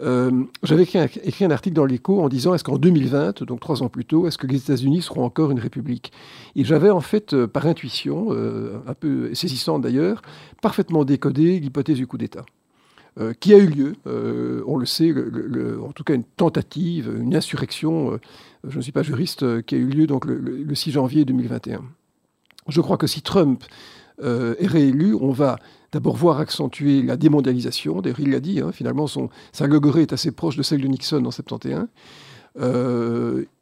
euh, 0.00 0.44
j'avais 0.62 0.84
écrit, 0.84 0.98
un, 1.44 1.50
article 1.50 1.76
dans 1.76 1.84
l'écho 1.84 2.22
en 2.22 2.28
disant 2.30 2.54
est-ce 2.54 2.64
qu'en 2.64 2.78
2020, 2.78 3.42
donc 3.42 3.60
trois 3.60 3.82
ans 3.82 3.90
plus 3.90 4.06
tôt, 4.06 4.26
est-ce 4.26 4.38
que 4.38 4.46
les 4.46 4.56
États-Unis 4.56 5.02
seront 5.02 5.24
encore 5.24 5.50
une 5.50 5.60
république? 5.60 6.12
Et 6.54 6.64
j'avais 6.64 6.90
en 6.90 7.00
fait, 7.00 7.44
par 7.44 7.66
intuition, 7.66 8.30
un 8.30 8.94
peu 8.94 9.34
saisissante 9.34 9.82
d'ailleurs, 9.82 10.22
parfaitement 10.62 11.04
décodé 11.04 11.60
l'hypothèse 11.60 11.96
du 11.96 12.06
coup 12.06 12.16
d'État. 12.16 12.46
Euh, 13.18 13.32
qui 13.32 13.54
a 13.54 13.56
eu 13.56 13.66
lieu, 13.66 13.96
euh, 14.06 14.62
on 14.66 14.76
le 14.76 14.84
sait, 14.84 15.10
en 15.10 15.90
tout 15.92 16.04
cas 16.04 16.12
une 16.12 16.24
tentative, 16.24 17.10
une 17.18 17.34
insurrection, 17.34 18.12
euh, 18.12 18.20
je 18.68 18.76
ne 18.76 18.82
suis 18.82 18.92
pas 18.92 19.02
juriste, 19.02 19.62
qui 19.62 19.74
a 19.74 19.78
eu 19.78 19.86
lieu 19.86 20.06
donc 20.06 20.26
le, 20.26 20.74
6 20.74 20.92
janvier 20.92 21.24
2021. 21.24 21.82
Je 22.68 22.80
crois 22.82 22.98
que 22.98 23.06
si 23.06 23.22
Trump 23.22 23.64
est 24.22 24.66
réélu, 24.66 25.14
on 25.14 25.30
va 25.30 25.58
d'abord 25.92 26.16
voir 26.16 26.40
accentuer 26.40 27.02
la 27.02 27.16
démondialisation. 27.16 28.00
D'ailleurs, 28.00 28.20
il 28.20 28.30
l'a 28.30 28.40
dit, 28.40 28.60
hein, 28.60 28.72
finalement, 28.72 29.06
son, 29.06 29.28
sa 29.52 29.66
logorée 29.66 30.02
est 30.02 30.12
assez 30.12 30.32
proche 30.32 30.56
de 30.56 30.62
celle 30.62 30.80
de 30.80 30.88
Nixon 30.88 31.24
en 31.24 31.30
71. 31.30 31.86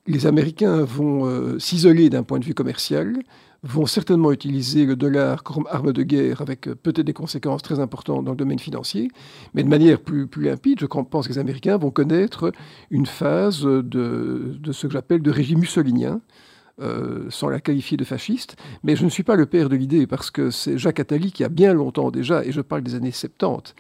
les 0.07 0.27
Américains 0.27 0.83
vont 0.85 1.59
s'isoler 1.59 2.09
d'un 2.09 2.23
point 2.23 2.39
de 2.39 2.45
vue 2.45 2.55
commercial 2.55 3.19
vont 3.65 3.87
certainement 3.87 4.31
utiliser 4.31 4.85
le 4.85 4.95
dollar 4.95 5.43
comme 5.43 5.67
arme 5.71 5.93
de 5.93 6.03
guerre 6.03 6.43
avec 6.43 6.69
euh, 6.69 6.75
peut-être 6.75 7.07
des 7.07 7.15
conséquences 7.15 7.63
très 7.63 7.81
importantes 7.81 8.25
dans 8.25 8.33
le 8.33 8.37
domaine 8.37 8.59
financier, 8.59 9.11
mais 9.55 9.63
de 9.63 9.69
manière 9.69 10.01
plus, 10.01 10.29
limpide, 10.37 10.79
je 10.81 10.87
pense 10.87 11.27
que 11.27 11.33
les 11.33 11.39
Américains 11.39 11.79
vont 11.79 11.91
connaître 11.91 12.53
une 12.91 13.07
phase 13.07 13.63
de, 13.63 13.83
de 14.59 14.73
ce 14.73 14.87
que 14.87 14.93
j'appelle 14.93 15.23
de 15.23 15.31
régime 15.31 15.61
mussolinien, 15.61 16.21
euh, 16.81 17.27
sans 17.31 17.49
la 17.49 17.61
qualifier 17.61 17.97
de 17.97 18.05
fasciste, 18.05 18.57
mais 18.83 18.97
je 18.97 19.05
ne 19.05 19.09
suis 19.09 19.23
pas 19.23 19.37
le 19.37 19.47
père 19.47 19.69
de 19.69 19.77
l'idée 19.77 20.09
parce 20.09 20.33
que 20.33 20.51
c'est 20.51 20.77
Jacques 20.77 20.99
Attali 20.99 21.31
qui 21.31 21.45
a 21.45 21.49
bien 21.49 21.73
longtemps 21.73 22.11
déjà, 22.11 22.45
et 22.45 22.53
je 22.53 22.61
parle 22.61 22.83
des 22.83 22.97
années 22.97 23.13
70, 23.13 23.75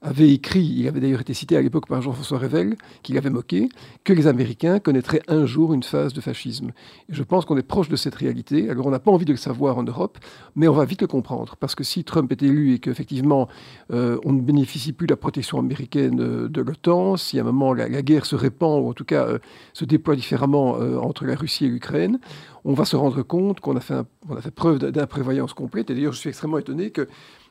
avait 0.00 0.30
écrit, 0.30 0.62
il 0.62 0.86
avait 0.86 1.00
d'ailleurs 1.00 1.20
été 1.20 1.34
cité 1.34 1.56
à 1.56 1.62
l'époque 1.62 1.88
par 1.88 2.00
Jean-François 2.00 2.38
Revel, 2.38 2.76
qu'il 3.02 3.18
avait 3.18 3.30
moqué, 3.30 3.68
que 4.04 4.12
les 4.12 4.28
Américains 4.28 4.78
connaîtraient 4.78 5.22
un 5.26 5.44
jour 5.44 5.74
une 5.74 5.82
phase 5.82 6.12
de 6.12 6.20
fascisme. 6.20 6.70
Et 7.08 7.14
je 7.14 7.22
pense 7.24 7.44
qu'on 7.44 7.56
est 7.56 7.62
proche 7.62 7.88
de 7.88 7.96
cette 7.96 8.14
réalité. 8.14 8.70
Alors 8.70 8.86
on 8.86 8.90
n'a 8.90 9.00
pas 9.00 9.10
envie 9.10 9.24
de 9.24 9.32
le 9.32 9.36
savoir 9.36 9.76
en 9.76 9.82
Europe, 9.82 10.18
mais 10.54 10.68
on 10.68 10.72
va 10.72 10.84
vite 10.84 11.00
le 11.00 11.08
comprendre. 11.08 11.56
Parce 11.56 11.74
que 11.74 11.82
si 11.82 12.04
Trump 12.04 12.30
est 12.30 12.42
élu 12.42 12.74
et 12.74 12.78
qu'effectivement 12.78 13.48
euh, 13.92 14.18
on 14.24 14.32
ne 14.32 14.40
bénéficie 14.40 14.92
plus 14.92 15.06
de 15.08 15.12
la 15.12 15.16
protection 15.16 15.58
américaine 15.58 16.20
euh, 16.20 16.48
de 16.48 16.60
l'OTAN, 16.60 17.16
si 17.16 17.38
à 17.38 17.42
un 17.42 17.44
moment 17.44 17.72
la, 17.72 17.88
guerre 18.02 18.26
se 18.26 18.36
répand, 18.36 18.84
ou 18.84 18.90
en 18.90 18.92
tout 18.92 19.04
cas 19.04 19.26
euh, 19.26 19.38
se 19.72 19.84
déploie 19.84 20.14
différemment 20.14 20.78
entre 21.02 21.24
la 21.24 21.34
Russie 21.34 21.64
et 21.64 21.68
l'Ukraine, 21.68 22.18
on 22.64 22.72
va 22.72 22.84
se 22.84 22.96
rendre 22.96 23.22
compte 23.22 23.60
qu'on 23.60 23.76
a 23.76 23.80
fait, 23.80 23.94
a 23.94 24.40
fait 24.40 24.50
preuve 24.50 24.78
d'imprévoyance 24.78 25.54
complète. 25.54 25.90
Et 25.90 25.94
d'ailleurs, 25.94 26.12
je 26.12 26.18
suis 26.18 26.28
extrêmement 26.28 26.58
étonné 26.58 26.90
que 26.90 27.08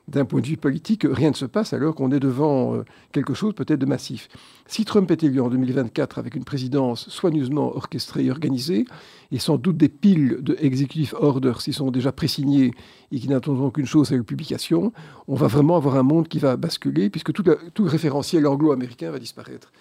d'un 0.07 0.23
point 0.23 0.39
de 0.39 0.47
vue 0.47 0.57
politique, 0.57 1.05
rien 1.09 1.31
ne 1.31 1.35
se 1.35 1.45
passe 1.45 1.73
alors 1.73 1.93
qu'on 1.93 2.11
est 2.11 2.19
devant 2.19 2.75
euh, 2.75 2.85
quelque 3.11 3.33
chose 3.33 3.53
peut-être 3.53 3.79
de 3.79 3.85
massif. 3.85 4.29
Si 4.65 4.85
Trump 4.85 5.11
est 5.11 5.23
élu 5.23 5.41
en 5.41 5.49
2024 5.49 6.17
avec 6.17 6.35
une 6.35 6.45
présidence 6.45 7.09
soigneusement 7.09 7.75
orchestrée 7.75 8.25
et 8.25 8.31
organisée, 8.31 8.85
et 9.31 9.39
sans 9.39 9.57
doute 9.57 9.75
des 9.75 9.89
piles 9.89 10.37
de 10.41 10.55
executive 10.59 11.13
orders 11.19 11.57
qui 11.57 11.73
sont 11.73 11.91
déjà 11.91 12.13
présignés 12.13 12.71
et 13.11 13.19
qui 13.19 13.27
n'attendront 13.27 13.69
qu'une 13.69 13.85
chose, 13.85 14.07
c'est 14.07 14.17
la 14.17 14.23
publication, 14.23 14.93
on 15.27 15.35
va 15.35 15.47
vraiment 15.47 15.75
avoir 15.75 15.97
un 15.97 16.03
monde 16.03 16.29
qui 16.29 16.39
va 16.39 16.55
basculer, 16.55 17.09
puisque 17.09 17.33
tout, 17.33 17.43
le 17.43 17.89
référentiel 17.89 18.47
anglo-américain 18.47 19.11
va 19.11 19.19
disparaître. 19.19 19.73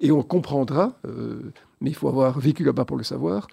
Et 0.00 0.12
on 0.12 0.22
comprendra, 0.22 0.96
euh, 1.06 1.52
mais 1.80 1.90
il 1.90 1.94
faut 1.94 2.08
avoir 2.08 2.38
vécu 2.38 2.64
là-bas 2.64 2.84
pour 2.84 2.96
le 2.96 3.04
savoir, 3.04 3.48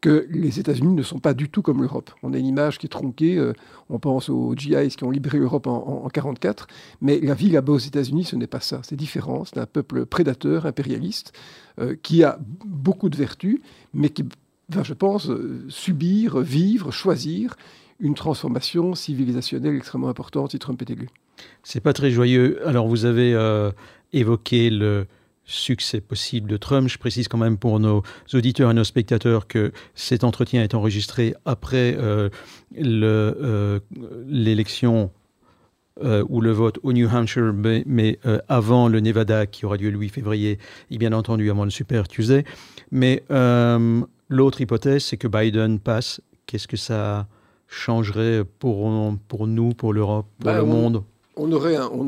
que 0.00 0.26
les 0.30 0.58
États-Unis 0.58 0.94
ne 0.94 1.02
sont 1.02 1.18
pas 1.18 1.34
du 1.34 1.48
tout 1.48 1.62
comme 1.62 1.82
l'Europe. 1.82 2.10
On 2.22 2.32
a 2.32 2.38
une 2.38 2.46
image 2.46 2.78
qui 2.78 2.86
est 2.86 2.90
tronquée. 2.90 3.36
Euh, 3.36 3.52
on 3.90 3.98
pense 3.98 4.28
aux 4.28 4.54
GIs 4.56 4.94
qui 4.96 5.04
ont 5.04 5.10
libéré 5.10 5.38
l'Europe 5.38 5.66
en 5.66 5.80
1944. 5.80 6.66
Mais 7.00 7.20
la 7.20 7.34
vie 7.34 7.50
là-bas 7.50 7.74
aux 7.74 7.78
États-Unis, 7.78 8.24
ce 8.24 8.36
n'est 8.36 8.46
pas 8.46 8.60
ça. 8.60 8.80
C'est 8.82 8.96
différent. 8.96 9.44
C'est 9.44 9.58
un 9.58 9.66
peuple 9.66 10.06
prédateur, 10.06 10.64
impérialiste, 10.64 11.32
euh, 11.78 11.96
qui 12.02 12.24
a 12.24 12.38
beaucoup 12.64 13.10
de 13.10 13.16
vertus, 13.16 13.60
mais 13.92 14.08
qui 14.08 14.24
va, 14.70 14.82
je 14.82 14.94
pense, 14.94 15.28
euh, 15.28 15.66
subir, 15.68 16.38
vivre, 16.38 16.90
choisir 16.90 17.56
une 17.98 18.14
transformation 18.14 18.94
civilisationnelle 18.94 19.76
extrêmement 19.76 20.08
importante 20.08 20.52
si 20.52 20.58
Trump 20.58 20.80
est 20.80 20.90
élu. 20.90 21.08
C'est 21.62 21.80
pas 21.80 21.92
très 21.92 22.10
joyeux. 22.10 22.66
Alors, 22.66 22.88
vous 22.88 23.04
avez 23.04 23.34
évoqué 24.12 24.70
le 24.70 25.06
succès 25.50 26.00
possible 26.00 26.48
de 26.48 26.56
Trump. 26.56 26.88
Je 26.88 26.98
précise 26.98 27.28
quand 27.28 27.38
même 27.38 27.58
pour 27.58 27.80
nos 27.80 28.02
auditeurs 28.32 28.70
et 28.70 28.74
nos 28.74 28.84
spectateurs 28.84 29.46
que 29.46 29.72
cet 29.94 30.24
entretien 30.24 30.62
est 30.62 30.74
enregistré 30.74 31.34
après 31.44 31.96
euh, 31.98 32.28
euh, 32.78 33.80
l'élection 34.26 35.10
euh, 36.02 36.24
ou 36.28 36.40
le 36.40 36.52
vote 36.52 36.78
au 36.82 36.92
New 36.92 37.08
Hampshire, 37.08 37.52
mais, 37.52 38.18
avant 38.48 38.88
le 38.88 39.00
Nevada 39.00 39.46
qui 39.46 39.66
aura 39.66 39.76
lieu 39.76 39.90
le 39.90 39.98
8 39.98 40.08
février 40.08 40.58
et 40.90 40.98
bien 40.98 41.12
entendu 41.12 41.50
avant 41.50 41.64
le 41.64 41.70
Super 41.70 42.08
Tuesday. 42.08 42.44
Mais 42.90 43.22
l'autre 44.28 44.60
hypothèse, 44.60 45.04
c'est 45.04 45.16
que 45.16 45.28
Biden 45.28 45.80
passe. 45.80 46.20
Qu'est-ce 46.46 46.68
que 46.68 46.76
ça 46.76 47.28
changerait 47.68 48.44
pour, 48.58 49.14
pour 49.28 49.46
nous, 49.46 49.74
pour 49.74 49.92
l'Europe, 49.92 50.26
pour 50.38 50.46
bah, 50.46 50.58
le 50.58 50.64
monde? 50.64 51.04
On 51.40 51.52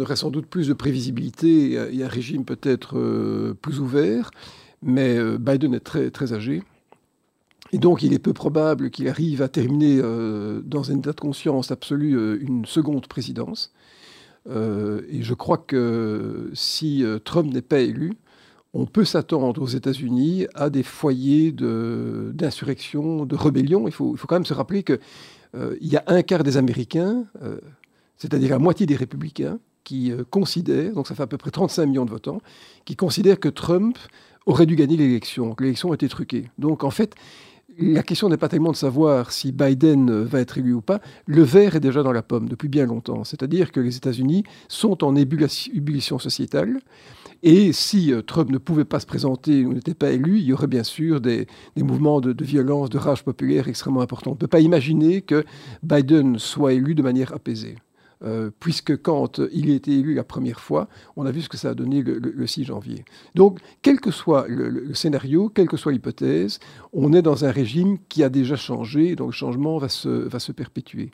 aurait, 0.00 0.16
sans 0.16 0.30
doute 0.30 0.46
plus 0.46 0.68
de 0.68 0.74
prévisibilité 0.74 1.72
et 1.72 2.04
un 2.04 2.08
régime 2.08 2.44
peut-être 2.44 2.98
euh, 2.98 3.54
plus 3.54 3.80
ouvert, 3.80 4.30
mais 4.82 5.16
euh, 5.16 5.38
Biden 5.38 5.74
est 5.74 5.80
très, 5.80 6.10
très 6.10 6.32
âgé. 6.32 6.62
Et 7.72 7.78
donc, 7.78 8.02
il 8.02 8.12
est 8.12 8.18
peu 8.18 8.34
probable 8.34 8.90
qu'il 8.90 9.08
arrive 9.08 9.40
à 9.40 9.48
terminer 9.48 9.98
euh, 10.02 10.60
dans 10.64 10.90
un 10.90 10.98
état 10.98 11.12
de 11.12 11.20
conscience 11.20 11.70
absolu 11.70 12.38
une 12.40 12.66
seconde 12.66 13.06
présidence. 13.06 13.72
et 14.46 15.22
je 15.22 15.34
crois 15.34 15.58
que 15.58 16.50
si 16.52 17.04
Trump 17.24 17.52
n'est 17.52 17.62
pas 17.62 17.78
élu, 17.78 18.12
on 18.74 18.86
peut 18.86 19.04
s'attendre 19.04 19.62
aux 19.62 19.66
États-Unis 19.66 20.46
à 20.54 20.68
des 20.68 20.82
foyers 20.82 21.52
d'insurrection, 21.52 23.24
de, 23.24 23.36
rébellion. 23.36 23.86
Il 23.86 23.92
faut, 23.92 24.16
quand 24.28 24.36
même 24.36 24.44
se 24.44 24.54
rappeler 24.54 24.82
qu'il 24.82 24.98
y 25.80 25.96
a 25.96 26.04
un 26.08 26.22
quart 26.22 26.42
des 26.42 26.58
Américains, 26.58 27.24
c'est-à-dire 28.22 28.50
la 28.50 28.60
moitié 28.60 28.86
des 28.86 28.94
républicains, 28.94 29.58
qui 29.82 30.12
euh, 30.12 30.22
considèrent, 30.30 30.92
donc 30.92 31.08
ça 31.08 31.16
fait 31.16 31.24
à 31.24 31.26
peu 31.26 31.38
près 31.38 31.50
35 31.50 31.86
millions 31.86 32.04
de 32.04 32.10
votants, 32.10 32.40
qui 32.84 32.94
considèrent 32.94 33.40
que 33.40 33.48
Trump 33.48 33.98
aurait 34.46 34.64
dû 34.64 34.76
gagner 34.76 34.96
l'élection, 34.96 35.56
que 35.56 35.64
l'élection 35.64 35.90
a 35.90 35.94
été 35.96 36.08
truquée. 36.08 36.48
Donc 36.56 36.84
en 36.84 36.90
fait, 36.90 37.16
la 37.76 38.04
question 38.04 38.28
n'est 38.28 38.36
pas 38.36 38.48
tellement 38.48 38.70
de 38.70 38.76
savoir 38.76 39.32
si 39.32 39.50
Biden 39.50 40.22
va 40.22 40.38
être 40.38 40.58
élu 40.58 40.72
ou 40.72 40.82
pas. 40.82 41.00
Le 41.26 41.42
verre 41.42 41.74
est 41.74 41.80
déjà 41.80 42.04
dans 42.04 42.12
la 42.12 42.22
pomme 42.22 42.48
depuis 42.48 42.68
bien 42.68 42.86
longtemps. 42.86 43.24
C'est-à-dire 43.24 43.72
que 43.72 43.80
les 43.80 43.96
États-Unis 43.96 44.44
sont 44.68 45.02
en 45.02 45.16
ébullition 45.16 46.20
sociétale. 46.20 46.78
Et 47.42 47.72
si 47.72 48.12
euh, 48.12 48.22
Trump 48.22 48.50
ne 48.50 48.58
pouvait 48.58 48.84
pas 48.84 49.00
se 49.00 49.06
présenter 49.06 49.66
ou 49.66 49.72
n'était 49.72 49.94
pas 49.94 50.10
élu, 50.10 50.38
il 50.38 50.44
y 50.44 50.52
aurait 50.52 50.68
bien 50.68 50.84
sûr 50.84 51.20
des, 51.20 51.48
mouvements 51.76 52.20
de, 52.20 52.44
violence, 52.44 52.88
de 52.88 52.98
rage 52.98 53.24
populaire 53.24 53.66
extrêmement 53.66 54.00
importants. 54.02 54.30
On 54.30 54.34
ne 54.34 54.38
peut 54.38 54.46
pas 54.46 54.60
imaginer 54.60 55.22
que 55.22 55.44
Biden 55.82 56.38
soit 56.38 56.74
élu 56.74 56.94
de 56.94 57.02
manière 57.02 57.34
apaisée. 57.34 57.76
Euh, 58.24 58.50
puisque 58.60 58.96
quand 59.02 59.40
il 59.52 59.70
a 59.70 59.74
été 59.74 59.98
élu 59.98 60.14
la 60.14 60.22
première 60.22 60.60
fois, 60.60 60.88
on 61.16 61.26
a 61.26 61.32
vu 61.32 61.42
ce 61.42 61.48
que 61.48 61.56
ça 61.56 61.70
a 61.70 61.74
donné 61.74 62.02
le, 62.02 62.46
6 62.46 62.64
janvier. 62.64 63.04
Donc, 63.34 63.58
quel 63.82 64.00
que 64.00 64.12
soit 64.12 64.46
le, 64.48 64.94
scénario, 64.94 65.48
quelle 65.48 65.68
que 65.68 65.76
soit 65.76 65.90
l'hypothèse, 65.90 66.60
on 66.92 67.12
est 67.12 67.22
dans 67.22 67.44
un 67.44 67.50
régime 67.50 67.98
qui 68.08 68.22
a 68.22 68.28
déjà 68.28 68.54
changé, 68.54 69.16
donc 69.16 69.28
le 69.28 69.32
changement 69.32 69.78
va 69.78 69.88
se, 69.88 70.08
va 70.08 70.38
se 70.38 70.52
perpétuer. 70.52 71.10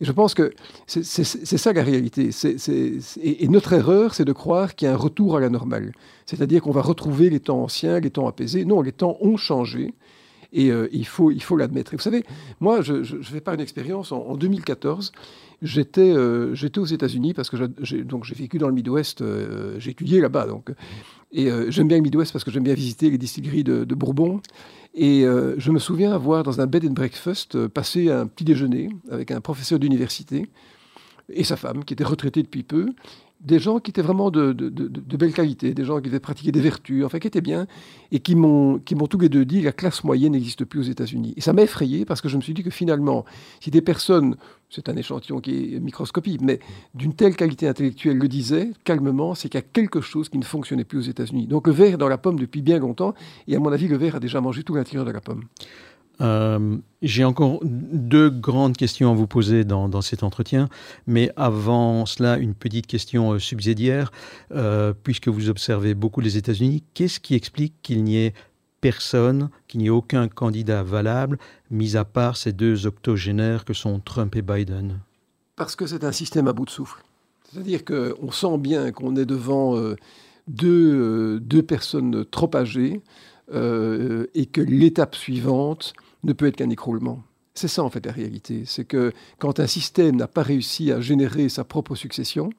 Et 0.00 0.04
je 0.04 0.12
pense 0.12 0.34
que 0.34 0.52
c'est 0.86 1.02
ça 1.24 1.72
la 1.72 1.82
réalité. 1.82 2.30
et, 3.22 3.48
notre 3.48 3.72
erreur, 3.72 4.14
c'est 4.14 4.26
de 4.26 4.32
croire 4.32 4.74
qu'il 4.74 4.86
y 4.86 4.90
a 4.90 4.94
un 4.94 4.96
retour 4.96 5.36
à 5.36 5.40
la 5.40 5.48
normale. 5.48 5.92
C'est-à-dire 6.26 6.62
qu'on 6.62 6.70
va 6.70 6.82
retrouver 6.82 7.30
les 7.30 7.40
temps 7.40 7.62
anciens, 7.62 7.98
les 7.98 8.10
temps 8.10 8.28
apaisés. 8.28 8.64
Non, 8.64 8.82
les 8.82 8.92
temps 8.92 9.16
ont 9.20 9.36
changé. 9.36 9.94
Et 10.56 10.70
euh, 10.70 10.88
il 10.90 11.04
faut 11.06 11.56
l'admettre. 11.56 11.92
Et 11.92 11.96
vous 11.98 12.02
savez, 12.02 12.24
moi, 12.60 12.80
je, 12.80 13.02
je, 13.02 13.20
fais 13.20 13.42
pas 13.42 13.52
une 13.52 13.60
expérience. 13.60 14.10
En, 14.10 14.38
2014, 14.38 15.12
j'étais 15.60 16.00
euh, 16.00 16.54
j'étais 16.54 16.80
aux 16.80 16.86
États-Unis 16.86 17.34
parce 17.34 17.50
que 17.50 17.58
j'ai 17.80 18.02
donc 18.02 18.24
j'ai 18.24 18.34
vécu 18.34 18.56
dans 18.56 18.68
le 18.68 18.72
Midwest. 18.72 19.20
Euh, 19.20 19.78
j'ai 19.78 19.90
étudié 19.90 20.18
là-bas, 20.18 20.46
donc 20.46 20.72
et 21.30 21.50
j'aime 21.68 21.88
bien 21.88 21.98
le 21.98 22.02
Midwest 22.02 22.32
parce 22.32 22.44
que 22.44 22.50
j'aime 22.50 22.62
bien 22.62 22.72
visiter 22.72 23.10
les 23.10 23.18
distilleries 23.18 23.64
de, 23.64 23.84
de 23.84 23.94
Bourbon. 23.94 24.40
Et 24.94 25.24
je 25.24 25.70
me 25.70 25.78
souviens 25.78 26.12
avoir, 26.12 26.42
dans 26.42 26.62
un 26.62 26.66
bed 26.66 26.86
and 26.86 26.92
breakfast, 26.92 27.66
passé 27.66 28.10
un 28.10 28.26
petit 28.26 28.44
déjeuner 28.44 28.88
avec 29.10 29.32
un 29.32 29.42
professeur 29.42 29.78
d'université 29.78 30.48
et 31.28 31.44
sa 31.44 31.56
femme, 31.56 31.84
qui 31.84 31.92
était 31.92 32.04
retraitée 32.04 32.42
depuis 32.42 32.62
peu 32.62 32.86
des 33.40 33.58
gens 33.58 33.78
qui 33.78 33.90
étaient 33.90 34.02
vraiment 34.02 34.30
de, 34.30 34.52
de, 34.52 35.16
belle 35.16 35.32
qualité, 35.32 35.74
des 35.74 35.84
gens 35.84 36.00
qui 36.00 36.08
avaient 36.08 36.20
pratiqué 36.20 36.52
des 36.52 36.60
vertus, 36.60 37.04
enfin 37.04 37.18
qui 37.18 37.26
étaient 37.26 37.40
bien, 37.40 37.66
et 38.10 38.20
qui 38.20 38.34
m'ont 38.34 38.80
tous 38.80 39.18
les 39.18 39.28
deux 39.28 39.44
dit 39.44 39.60
la 39.60 39.72
classe 39.72 40.04
moyenne 40.04 40.32
n'existe 40.32 40.64
plus 40.64 40.80
aux 40.80 40.90
États-Unis. 40.90 41.34
Et 41.36 41.40
ça 41.40 41.52
m'a 41.52 41.62
effrayé 41.62 42.04
parce 42.04 42.20
que 42.20 42.28
je 42.28 42.36
me 42.36 42.42
suis 42.42 42.54
dit 42.54 42.62
que 42.62 42.70
finalement, 42.70 43.24
si 43.60 43.70
des 43.70 43.82
personnes, 43.82 44.36
c'est 44.70 44.88
un 44.88 44.96
échantillon 44.96 45.40
qui 45.40 45.74
est 45.74 45.80
microscopique, 45.80 46.40
mais 46.40 46.60
d'une 46.94 47.14
telle 47.14 47.36
qualité 47.36 47.68
intellectuelle 47.68 48.18
le 48.18 48.28
disaient 48.28 48.70
calmement, 48.84 49.34
c'est 49.34 49.48
qu'il 49.48 49.58
y 49.58 49.62
a 49.62 49.66
quelque 49.66 50.00
chose 50.00 50.28
qui 50.28 50.38
ne 50.38 50.44
fonctionnait 50.44 50.84
plus 50.84 50.98
aux 50.98 51.10
États-Unis. 51.10 51.46
Donc 51.46 51.66
le 51.66 51.72
verre 51.72 51.94
est 51.94 51.98
dans 51.98 52.08
la 52.08 52.18
pomme 52.18 52.38
depuis 52.38 52.62
bien 52.62 52.78
longtemps, 52.78 53.14
et 53.48 53.54
à 53.54 53.60
mon 53.60 53.70
avis, 53.70 53.86
le 53.86 53.96
verre 53.96 54.16
a 54.16 54.20
déjà 54.20 54.40
mangé 54.40 54.62
tout 54.62 54.74
l'intérieur 54.74 55.04
de 55.04 55.10
la 55.10 55.20
pomme. 55.20 55.44
Euh, 56.20 56.78
j'ai 57.02 57.24
encore 57.24 57.60
deux 57.62 58.30
grandes 58.30 58.76
questions 58.76 59.10
à 59.10 59.14
vous 59.14 59.26
poser 59.26 59.64
dans, 59.64 60.00
cet 60.02 60.22
entretien, 60.22 60.68
mais 61.06 61.30
avant 61.36 62.06
cela, 62.06 62.38
une 62.38 62.54
petite 62.54 62.86
question 62.86 63.32
euh, 63.32 63.38
subsidiaire. 63.38 64.10
Euh, 64.52 64.92
puisque 65.02 65.28
vous 65.28 65.48
observez 65.48 65.94
beaucoup 65.94 66.20
les 66.20 66.36
États-Unis, 66.36 66.82
qu'est-ce 66.94 67.20
qui 67.20 67.34
explique 67.34 67.74
qu'il 67.82 68.04
n'y 68.04 68.18
ait 68.18 68.34
personne, 68.80 69.50
qu'il 69.68 69.80
n'y 69.80 69.86
ait 69.86 69.90
aucun 69.90 70.28
candidat 70.28 70.82
valable, 70.82 71.38
mis 71.70 71.96
à 71.96 72.04
part 72.04 72.36
ces 72.36 72.52
deux 72.52 72.86
octogénaires 72.86 73.64
que 73.64 73.74
sont 73.74 74.00
Trump 74.00 74.34
et 74.36 74.42
Biden? 74.42 75.00
Parce 75.56 75.76
que 75.76 75.86
c'est 75.86 76.04
un 76.04 76.12
système 76.12 76.48
à 76.48 76.52
bout 76.52 76.64
de 76.64 76.70
souffle. 76.70 77.02
C'est-à-dire 77.50 77.84
qu'on 77.84 78.30
sent 78.30 78.58
bien 78.58 78.92
qu'on 78.92 79.16
est 79.16 79.24
devant 79.24 79.80
deux, 80.48 81.40
deux, 81.40 81.62
personnes 81.62 82.24
trop 82.26 82.50
âgées 82.54 83.00
et 83.52 84.46
que 84.46 84.60
l'étape 84.60 85.14
suivante, 85.14 85.94
ne 86.24 86.32
peut 86.32 86.46
être 86.46 86.56
qu'un 86.56 86.70
écroulement. 86.70 87.22
C'est 87.54 87.68
ça 87.68 87.82
en 87.82 87.90
fait 87.90 88.04
la 88.04 88.12
réalité. 88.12 88.64
C'est 88.66 88.84
que 88.84 89.12
quand 89.38 89.60
un 89.60 89.66
système 89.66 90.16
n'a 90.16 90.28
pas 90.28 90.42
réussi 90.42 90.92
à 90.92 91.00
générer 91.00 91.48
sa 91.48 91.64
propre 91.64 91.94
succession, 91.94 92.50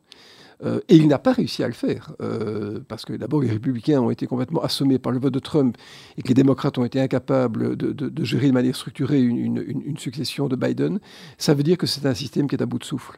euh, 0.63 0.79
et 0.89 0.95
il 0.95 1.07
n'a 1.07 1.19
pas 1.19 1.33
réussi 1.33 1.63
à 1.63 1.67
le 1.67 1.73
faire, 1.73 2.13
euh, 2.19 2.79
parce 2.87 3.05
que 3.05 3.13
d'abord 3.13 3.41
les 3.41 3.49
républicains 3.49 4.01
ont 4.01 4.09
été 4.09 4.25
complètement 4.25 4.63
assommés 4.63 4.97
par 4.97 5.11
le 5.11 5.19
vote 5.19 5.33
de 5.33 5.39
Trump 5.39 5.77
et 6.17 6.23
que 6.23 6.29
les 6.29 6.33
démocrates 6.33 6.77
ont 6.79 6.85
été 6.85 6.99
incapables 6.99 7.75
de, 7.77 8.23
gérer 8.23 8.47
de 8.47 8.53
manière 8.53 8.75
structurée 8.75 9.21
une, 9.21 9.97
succession 9.97 10.47
de 10.47 10.55
Biden, 10.55 10.99
ça 11.37 11.53
veut 11.53 11.63
dire 11.63 11.77
que 11.77 11.85
c'est 11.85 12.05
un 12.05 12.13
système 12.13 12.47
qui 12.47 12.55
est 12.55 12.61
à 12.61 12.65
bout 12.65 12.79
de 12.79 12.83
souffle. 12.83 13.17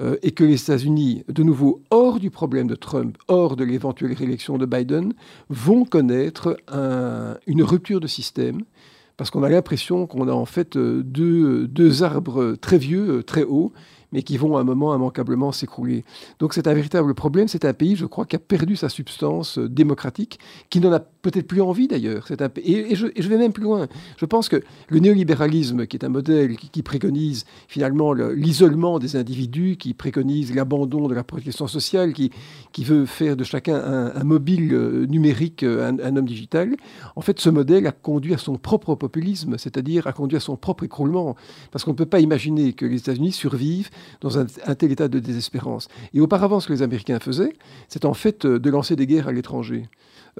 Euh, 0.00 0.16
et 0.22 0.32
que 0.32 0.42
les 0.42 0.60
États-Unis, 0.60 1.22
de 1.28 1.42
nouveau 1.44 1.80
hors 1.90 2.18
du 2.18 2.30
problème 2.30 2.66
de 2.66 2.74
Trump, 2.74 3.16
hors 3.28 3.54
de 3.54 3.62
l'éventuelle 3.62 4.12
réélection 4.12 4.58
de 4.58 4.66
Biden, 4.66 5.14
vont 5.48 5.84
connaître 5.84 6.56
une 7.46 7.62
rupture 7.62 8.00
de 8.00 8.08
système 8.08 8.62
parce 9.16 9.30
qu'on 9.30 9.42
a 9.42 9.48
l'impression 9.48 10.06
qu'on 10.06 10.28
a 10.28 10.32
en 10.32 10.44
fait 10.44 10.76
euh, 10.76 11.02
deux, 11.02 11.66
deux 11.68 12.02
arbres 12.02 12.54
très 12.60 12.78
vieux, 12.78 13.18
euh, 13.18 13.22
très 13.22 13.44
hauts, 13.44 13.72
mais 14.14 14.22
qui 14.22 14.38
vont 14.38 14.56
à 14.56 14.60
un 14.60 14.64
moment 14.64 14.94
immanquablement 14.94 15.52
s'écrouler. 15.52 16.04
Donc 16.38 16.54
c'est 16.54 16.68
un 16.68 16.72
véritable 16.72 17.12
problème. 17.14 17.48
C'est 17.48 17.64
un 17.64 17.74
pays, 17.74 17.96
je 17.96 18.06
crois, 18.06 18.24
qui 18.24 18.36
a 18.36 18.38
perdu 18.38 18.76
sa 18.76 18.88
substance 18.88 19.58
euh, 19.58 19.68
démocratique, 19.68 20.38
qui 20.70 20.80
n'en 20.80 20.92
a 20.92 21.00
peut-être 21.00 21.48
plus 21.48 21.60
envie 21.60 21.88
d'ailleurs. 21.88 22.26
Un... 22.30 22.48
Et, 22.62 22.92
et, 22.92 22.94
je, 22.94 23.28
vais 23.28 23.36
même 23.36 23.52
plus 23.52 23.64
loin. 23.64 23.88
Je 24.16 24.24
pense 24.24 24.48
que 24.48 24.62
le 24.88 25.00
néolibéralisme, 25.00 25.86
qui 25.86 25.96
est 25.96 26.04
un 26.04 26.08
modèle 26.08 26.56
qui, 26.56 26.82
préconise 26.82 27.44
finalement 27.66 28.12
l'isolement 28.12 28.98
des 28.98 29.16
individus, 29.16 29.76
qui 29.76 29.94
préconise 29.94 30.54
l'abandon 30.54 31.08
de 31.08 31.14
la 31.14 31.24
protection 31.24 31.66
sociale, 31.66 32.12
qui, 32.12 32.30
qui 32.72 32.84
veut 32.84 33.06
faire 33.06 33.36
de 33.36 33.42
chacun 33.42 33.74
un, 34.14 34.24
mobile 34.24 34.72
euh, 34.74 35.06
numérique, 35.06 35.64
euh, 35.64 35.90
un, 35.90 36.16
homme 36.16 36.26
digital, 36.26 36.76
en 37.16 37.20
fait 37.20 37.40
ce 37.40 37.50
modèle 37.50 37.86
a 37.86 37.92
conduit 37.92 38.34
à 38.34 38.38
son 38.38 38.56
propre 38.56 38.94
populisme, 38.94 39.56
c'est-à-dire 39.58 40.06
a 40.06 40.12
conduit 40.12 40.36
à 40.36 40.40
son 40.40 40.56
propre 40.56 40.84
écroulement. 40.84 41.34
Parce 41.72 41.84
qu'on 41.84 41.92
ne 41.92 41.96
peut 41.96 42.06
pas 42.06 42.20
imaginer 42.20 42.74
que 42.74 42.86
les 42.86 42.98
États-Unis 42.98 43.32
survivent 43.32 43.90
dans 44.20 44.38
un, 44.38 44.46
tel 44.74 44.92
état 44.92 45.08
de 45.08 45.18
désespérance. 45.18 45.88
Et 46.12 46.20
auparavant, 46.20 46.60
ce 46.60 46.68
que 46.68 46.72
les 46.72 46.82
Américains 46.82 47.18
faisaient, 47.20 47.52
c'est 47.88 48.04
en 48.04 48.14
fait 48.14 48.44
euh, 48.44 48.58
de 48.58 48.70
lancer 48.70 48.96
des 48.96 49.06
guerres 49.06 49.28
à 49.28 49.32
l'étranger. 49.32 49.88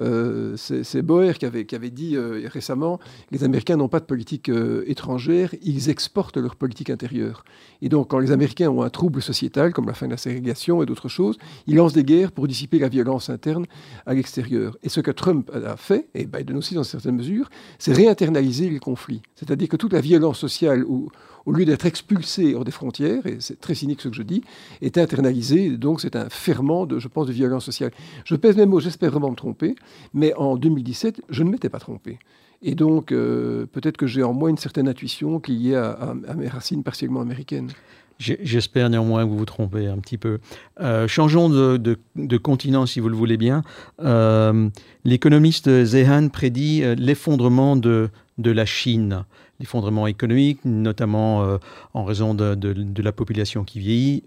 Euh, 0.01 0.55
c'est 0.57 1.01
Boer 1.01 1.33
qui 1.37 1.45
avait, 1.45 1.89
dit 1.89 2.17
euh, 2.17 2.47
récemment 2.51 2.99
les 3.31 3.43
Américains 3.43 3.77
n'ont 3.77 3.87
pas 3.87 4.01
de 4.01 4.05
politique 4.05 4.49
euh, 4.49 4.83
étrangère, 4.87 5.55
ils 5.61 5.89
exportent 5.89 6.37
leur 6.37 6.55
politique 6.55 6.89
intérieure. 6.89 7.45
Et 7.81 7.89
donc, 7.89 8.09
quand 8.09 8.19
les 8.19 8.31
Américains 8.31 8.69
ont 8.69 8.81
un 8.81 8.89
trouble 8.89 9.21
sociétal, 9.21 9.73
comme 9.73 9.87
la 9.87 9.93
fin 9.93 10.07
de 10.07 10.11
la 10.11 10.17
ségrégation 10.17 10.83
et 10.83 10.85
d'autres 10.85 11.07
choses, 11.07 11.37
ils 11.67 11.75
lancent 11.75 11.93
des 11.93 12.03
guerres 12.03 12.31
pour 12.31 12.47
dissiper 12.47 12.79
la 12.79 12.89
violence 12.89 13.29
interne 13.29 13.65
à 14.05 14.13
l'extérieur. 14.13 14.77
Et 14.83 14.89
ce 14.89 14.99
que 14.99 15.11
Trump 15.11 15.49
a 15.53 15.77
fait, 15.77 16.07
et 16.13 16.25
Biden 16.25 16.57
aussi 16.57 16.75
dans 16.75 16.83
certaines 16.83 17.15
mesures, 17.15 17.49
c'est 17.79 17.93
réinternaliser 17.93 18.69
les 18.69 18.79
conflits. 18.79 19.21
C'est-à-dire 19.35 19.69
que 19.69 19.77
toute 19.77 19.93
la 19.93 20.01
violence 20.01 20.39
sociale 20.39 20.83
ou 20.85 21.09
au 21.45 21.51
lieu 21.51 21.65
d'être 21.65 21.85
expulsé 21.85 22.55
hors 22.55 22.65
des 22.65 22.71
frontières, 22.71 23.25
et 23.25 23.37
c'est 23.39 23.59
très 23.59 23.75
cynique 23.75 24.01
ce 24.01 24.09
que 24.09 24.15
je 24.15 24.23
dis, 24.23 24.41
est 24.81 24.97
internalisé. 24.97 25.77
Donc 25.77 26.01
c'est 26.01 26.15
un 26.15 26.29
ferment, 26.29 26.85
de, 26.85 26.99
je 26.99 27.07
pense, 27.07 27.27
de 27.27 27.33
violence 27.33 27.65
sociale. 27.65 27.91
Je 28.23 28.35
pèse 28.35 28.57
mes 28.57 28.65
mots, 28.65 28.79
j'espère 28.79 29.11
vraiment 29.11 29.31
me 29.31 29.35
tromper, 29.35 29.75
mais 30.13 30.33
en 30.35 30.57
2017, 30.57 31.21
je 31.29 31.43
ne 31.43 31.49
m'étais 31.49 31.69
pas 31.69 31.79
trompé. 31.79 32.19
Et 32.61 32.73
donc, 32.73 33.11
euh, 33.11 33.65
peut-être 33.71 33.97
que 33.97 34.07
j'ai 34.07 34.23
en 34.23 34.33
moi 34.33 34.49
une 34.49 34.57
certaine 34.57 34.87
intuition 34.87 35.39
qui 35.39 35.51
est 35.51 35.69
liée 35.69 35.75
à, 35.75 36.15
mes 36.35 36.47
racines 36.47 36.83
partiellement 36.83 37.21
américaines. 37.21 37.69
J'espère 38.17 38.89
néanmoins 38.89 39.25
que 39.25 39.29
vous 39.29 39.37
vous 39.37 39.45
trompez 39.45 39.87
un 39.87 39.97
petit 39.97 40.17
peu. 40.17 40.39
Euh, 40.79 41.05
changeons 41.05 41.49
de, 41.49 42.37
continent, 42.37 42.85
si 42.85 43.01
vous 43.01 43.09
le 43.09 43.15
voulez 43.15 43.35
bien. 43.35 43.61
Euh, 43.99 44.69
l'économiste 45.03 45.83
Zehan 45.83 46.29
prédit 46.29 46.81
l'effondrement 46.97 47.75
de, 47.75 48.09
de 48.37 48.51
la 48.51 48.65
Chine 48.65 49.25
l'effondrement 49.59 50.07
économique, 50.07 50.59
notamment 50.65 51.43
euh, 51.43 51.57
en 51.93 52.03
raison 52.03 52.33
de, 52.33 53.01
la 53.01 53.11
population 53.11 53.63
qui 53.63 53.79
vieillit. 53.79 54.23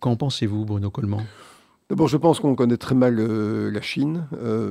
Qu'en 0.00 0.16
pensez-vous, 0.16 0.64
Bruno 0.64 0.90
Coleman? 0.90 1.24
D'abord, 1.90 2.08
je 2.08 2.16
pense 2.16 2.40
qu'on 2.40 2.54
connaît 2.54 2.76
très 2.76 2.94
mal 2.94 3.18
euh, 3.18 3.70
la 3.70 3.82
Chine. 3.82 4.26
Euh, 4.32 4.70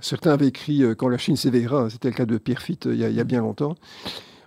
certains 0.00 0.32
avaient 0.32 0.48
écrit 0.48 0.82
Quand 0.96 1.08
la 1.08 1.18
Chine 1.18 1.36
s'éveillera, 1.36 1.90
c'était 1.90 2.08
le 2.08 2.14
cas 2.14 2.26
de 2.26 2.38
Pierre 2.38 2.60
Fitt 2.60 2.86
il 2.86 2.96
y, 2.96 3.20
a, 3.20 3.24
bien 3.24 3.40
longtemps. 3.40 3.76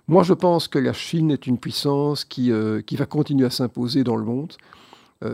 Moi, 0.08 0.24
je 0.24 0.34
pense 0.34 0.68
que 0.68 0.80
la 0.80 0.94
Chine 0.94 1.32
est 1.32 1.48
une 1.48 1.58
puissance 1.58 2.26
qui, 2.26 2.52
qui 2.86 2.96
va 2.96 3.06
continuer 3.06 3.46
à 3.46 3.50
s'imposer 3.50 4.04
dans 4.04 4.18
le 4.18 4.26
monde. 4.26 4.54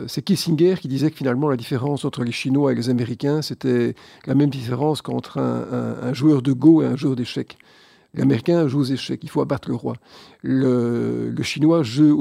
C'est 0.07 0.21
Kissinger 0.21 0.75
qui 0.75 0.89
disait 0.89 1.09
que 1.09 1.15
finalement 1.15 1.47
la 1.47 1.55
différence 1.55 2.03
entre 2.03 2.25
les 2.25 2.33
Chinois 2.33 2.73
et 2.73 2.75
les 2.75 2.89
Américains, 2.89 3.41
c'était 3.41 3.95
la 4.25 4.35
même 4.35 4.49
différence 4.49 5.01
qu'entre 5.01 5.39
un, 5.39 6.13
joueur 6.13 6.41
de 6.41 6.51
Go 6.51 6.83
et 6.83 6.85
un 6.85 6.97
joueur 6.97 7.15
d'échecs. 7.15 7.57
L'Américain 8.13 8.67
joue 8.67 8.79
aux 8.79 8.83
échecs, 8.83 9.19
il 9.23 9.29
faut 9.29 9.41
abattre 9.41 9.69
le 9.69 9.75
roi. 9.75 9.95
Le, 10.41 11.33
Chinois 11.41 11.83
joue 11.83 12.17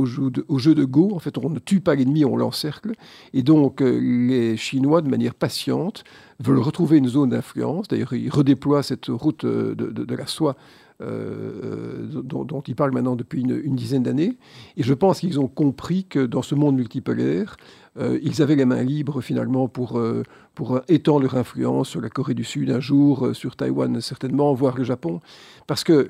au 0.49 0.59
jeu, 0.59 0.75
de, 0.75 0.85
Go, 0.85 1.11
en 1.15 1.19
fait 1.19 1.39
on 1.39 1.49
ne 1.49 1.59
tue 1.59 1.81
pas 1.81 1.95
l'ennemi, 1.95 2.25
on 2.25 2.37
l'encercle. 2.37 2.93
Et 3.33 3.43
donc 3.43 3.81
euh, 3.81 3.99
les 3.99 4.57
Chinois, 4.57 5.01
de 5.01 5.09
manière 5.09 5.35
patiente, 5.35 6.05
veulent 6.41 6.59
retrouver 6.59 6.99
une 6.99 7.09
zone 7.09 7.31
d'influence. 7.31 7.89
D'ailleurs, 7.89 8.13
ils 8.13 8.31
redéploient 8.31 8.83
cette 8.83 9.07
route 9.07 9.47
de, 9.47 9.75
de 9.75 10.15
la 10.15 10.27
soie 10.27 10.57
euh, 11.03 12.07
dont, 12.09 12.63
ils 12.67 12.75
parlent 12.75 12.93
maintenant 12.93 13.17
depuis 13.17 13.43
une, 13.43 13.77
dizaine 13.77 14.03
d'années. 14.03 14.39
Et 14.79 14.83
je 14.83 14.95
pense 14.95 15.21
qu'ils 15.21 15.39
ont 15.39 15.47
compris 15.47 16.05
que 16.05 16.25
dans 16.25 16.41
ce 16.41 16.55
monde 16.55 16.77
multipolaire, 16.77 17.59
euh, 17.99 18.19
ils 18.23 18.41
avaient 18.41 18.57
les 18.57 18.65
mains 18.65 18.83
libres 18.83 19.21
finalement 19.21 19.69
pour, 19.69 19.99
euh, 19.99 20.23
pour 20.57 20.81
étendre 20.89 21.21
leur 21.21 21.37
influence 21.37 21.91
sur 21.91 22.01
la 22.01 22.09
Corée 22.09 22.35
du 22.35 22.43
Sud 22.43 22.71
un 22.71 22.81
jour, 22.81 23.27
euh, 23.27 23.35
sur 23.35 23.55
Taïwan 23.55 24.01
certainement, 24.01 24.55
voire 24.55 24.77
le 24.77 24.85
Japon. 24.85 25.21
Parce 25.69 25.85
que 25.85 26.09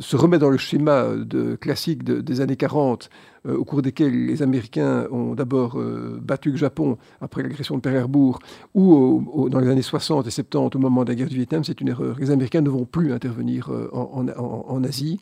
se 0.00 0.14
remettre 0.14 0.42
dans 0.42 0.50
le 0.50 0.58
schéma 0.58 1.08
de, 1.16 1.56
classique 1.56 2.04
des 2.04 2.40
années 2.40 2.54
40, 2.54 3.10
au 3.48 3.64
cours 3.64 3.82
desquels 3.82 4.26
les 4.26 4.40
Américains 4.40 5.08
ont 5.10 5.34
d'abord 5.34 5.76
battu 6.20 6.52
le 6.52 6.56
Japon 6.56 6.98
après 7.20 7.42
l'agression 7.42 7.74
de 7.74 7.80
Pearl 7.80 7.96
Harbor, 7.96 8.38
ou 8.76 9.48
dans 9.50 9.58
les 9.58 9.68
années 9.68 9.82
60 9.82 10.28
et 10.28 10.30
70 10.30 10.76
au 10.76 10.78
moment 10.78 11.02
de 11.02 11.08
la 11.08 11.16
guerre 11.16 11.26
du 11.26 11.34
Vietnam, 11.34 11.64
c'est 11.64 11.80
une 11.80 11.88
erreur. 11.88 12.16
Les 12.20 12.30
Américains 12.30 12.60
ne 12.60 12.70
vont 12.70 12.84
plus 12.84 13.12
intervenir 13.12 13.72
en, 13.92 14.84
Asie. 14.84 15.18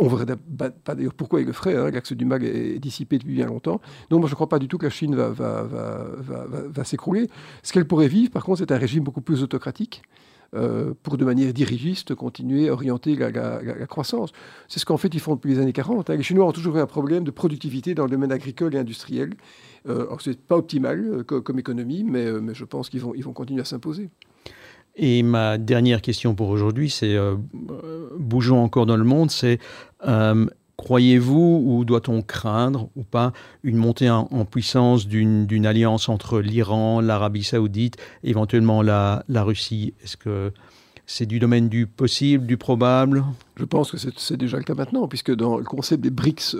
on 0.00 0.06
ne 0.06 0.10
verrait 0.10 0.36
pas 0.84 0.96
d'ailleurs 0.96 1.14
pourquoi 1.14 1.40
ils 1.40 1.46
le 1.46 1.52
feraient. 1.52 1.76
Hein, 1.76 1.92
L'axe 1.92 2.12
du 2.12 2.24
mal 2.24 2.42
est 2.42 2.80
dissipé 2.80 3.18
depuis 3.18 3.34
bien 3.34 3.46
longtemps. 3.46 3.80
Donc 4.10 4.18
moi 4.18 4.28
je 4.28 4.32
ne 4.32 4.34
crois 4.34 4.48
pas 4.48 4.58
du 4.58 4.66
tout 4.66 4.78
que 4.78 4.86
la 4.86 4.90
Chine 4.90 5.14
va 5.14 5.30
va, 5.30 6.84
s'écrouler. 6.84 7.28
Ce 7.62 7.72
qu'elle 7.72 7.86
pourrait 7.86 8.01
vivre, 8.08 8.30
par 8.30 8.44
contre, 8.44 8.60
c'est 8.60 8.72
un 8.72 8.78
régime 8.78 9.04
beaucoup 9.04 9.20
plus 9.20 9.42
autocratique. 9.42 10.02
Euh, 10.54 10.92
pour 11.02 11.16
de 11.16 11.24
manière 11.24 11.50
dirigiste 11.54 12.14
continuer 12.14 12.68
à 12.68 12.74
orienter 12.74 13.16
la, 13.16 13.86
croissance. 13.86 14.32
C'est 14.68 14.80
ce 14.80 14.84
qu'en 14.84 14.98
fait 14.98 15.08
ils 15.14 15.18
font 15.18 15.34
depuis 15.34 15.54
les 15.54 15.58
années 15.58 15.72
40. 15.72 16.10
Hein. 16.10 16.16
Les 16.16 16.22
Chinois 16.22 16.44
ont 16.44 16.52
toujours 16.52 16.76
eu 16.76 16.80
un 16.80 16.86
problème 16.86 17.24
de 17.24 17.30
productivité 17.30 17.94
dans 17.94 18.04
le 18.04 18.10
domaine 18.10 18.30
agricole 18.30 18.74
et 18.74 18.78
industriel. 18.78 19.30
Euh, 19.88 20.02
alors 20.02 20.20
c'est 20.20 20.38
pas 20.38 20.58
optimal 20.58 21.00
euh, 21.00 21.22
comme 21.22 21.58
économie, 21.58 22.04
mais, 22.04 22.26
euh, 22.26 22.40
mais, 22.42 22.54
je 22.54 22.66
pense 22.66 22.90
qu'ils 22.90 23.00
vont, 23.00 23.14
ils 23.14 23.24
vont 23.24 23.32
continuer 23.32 23.62
à 23.62 23.64
s'imposer. 23.64 24.10
Et 24.94 25.22
ma 25.22 25.56
dernière 25.56 26.02
question 26.02 26.34
pour 26.34 26.50
aujourd'hui, 26.50 26.90
c'est 26.90 27.16
bougeons 28.18 28.62
encore 28.62 28.84
dans 28.84 28.98
le 28.98 29.04
monde, 29.04 29.30
c'est 29.30 29.58
Croyez-vous 30.82 31.62
ou 31.64 31.84
doit-on 31.84 32.22
craindre 32.22 32.88
ou 32.96 33.04
pas 33.04 33.32
une 33.62 33.76
montée 33.76 34.10
en, 34.10 34.26
puissance 34.44 35.06
d'une 35.06 35.64
alliance 35.64 36.08
entre 36.08 36.40
l'Iran, 36.40 37.00
l'Arabie 37.00 37.44
saoudite, 37.44 37.98
éventuellement 38.24 38.82
la, 38.82 39.22
Russie? 39.28 39.94
Est-ce 40.02 40.16
que 40.16 40.50
c'est 41.06 41.26
du 41.26 41.38
domaine 41.38 41.68
du 41.68 41.86
possible, 41.86 42.46
du 42.46 42.56
probable? 42.56 43.22
Je 43.54 43.64
pense 43.64 43.92
que 43.92 43.96
c'est 43.96 44.36
déjà 44.36 44.56
le 44.56 44.64
cas 44.64 44.74
maintenant, 44.74 45.06
puisque 45.06 45.32
dans 45.32 45.56
le 45.56 45.62
concept 45.62 46.02
des 46.02 46.10
BRICS, 46.10 46.56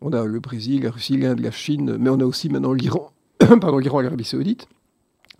on 0.00 0.12
a 0.12 0.24
le 0.24 0.38
Brésil, 0.38 0.84
la 0.84 0.92
Russie, 0.92 1.16
l'Inde, 1.16 1.40
la 1.40 1.50
Chine, 1.50 1.96
mais 1.98 2.10
on 2.10 2.20
a 2.20 2.24
aussi 2.24 2.48
maintenant 2.48 2.72
l'Iran, 2.72 3.10
pardon, 3.40 3.78
l'Iran 3.78 3.98
et 3.98 4.04
l'Arabie 4.04 4.22
saoudite, 4.22 4.68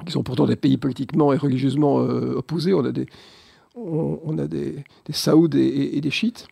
qui 0.05 0.11
sont 0.11 0.25
pourtant 0.25 0.47
des 0.47 0.57
pays 0.57 0.79
politiquement 0.79 1.33
et 1.33 1.37
religieusement 1.37 2.01
euh, 2.01 2.39
opposés. 2.39 2.75
On 2.75 2.85
a 2.85 2.91
des, 2.91 3.07
on, 3.77 4.37
a 4.37 4.49
des, 4.49 4.85
des 5.07 5.13
Saouds 5.13 5.55
et 5.55 6.01
des 6.01 6.11
Chiites. 6.11 6.49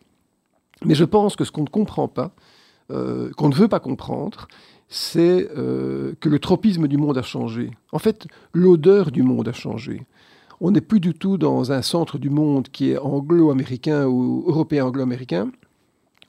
Mais 0.85 0.95
je 0.95 1.05
pense 1.05 1.35
que 1.35 1.43
ce 1.43 1.51
qu'on 1.51 1.63
ne 1.63 1.69
comprend 1.69 2.07
pas, 2.07 2.31
euh, 2.91 3.31
qu'on 3.37 3.49
ne 3.49 3.55
veut 3.55 3.67
pas 3.67 3.79
comprendre, 3.79 4.47
c'est 4.89 5.49
euh, 5.57 6.13
que 6.19 6.29
le 6.29 6.39
tropisme 6.39 6.87
du 6.87 6.97
monde 6.97 7.17
a 7.17 7.21
changé. 7.21 7.71
En 7.91 7.99
fait, 7.99 8.27
l'odeur 8.53 9.11
du 9.11 9.23
monde 9.23 9.47
a 9.47 9.53
changé. 9.53 10.05
On 10.61 10.71
n'est 10.71 10.81
plus 10.81 10.99
du 10.99 11.13
tout 11.13 11.37
dans 11.37 11.71
un 11.71 11.81
centre 11.81 12.17
du 12.17 12.29
monde 12.29 12.69
qui 12.69 12.91
est 12.91 12.97
anglo-américain 12.97 14.05
ou 14.05 14.45
européen 14.47 14.85
anglo-américain. 14.85 15.51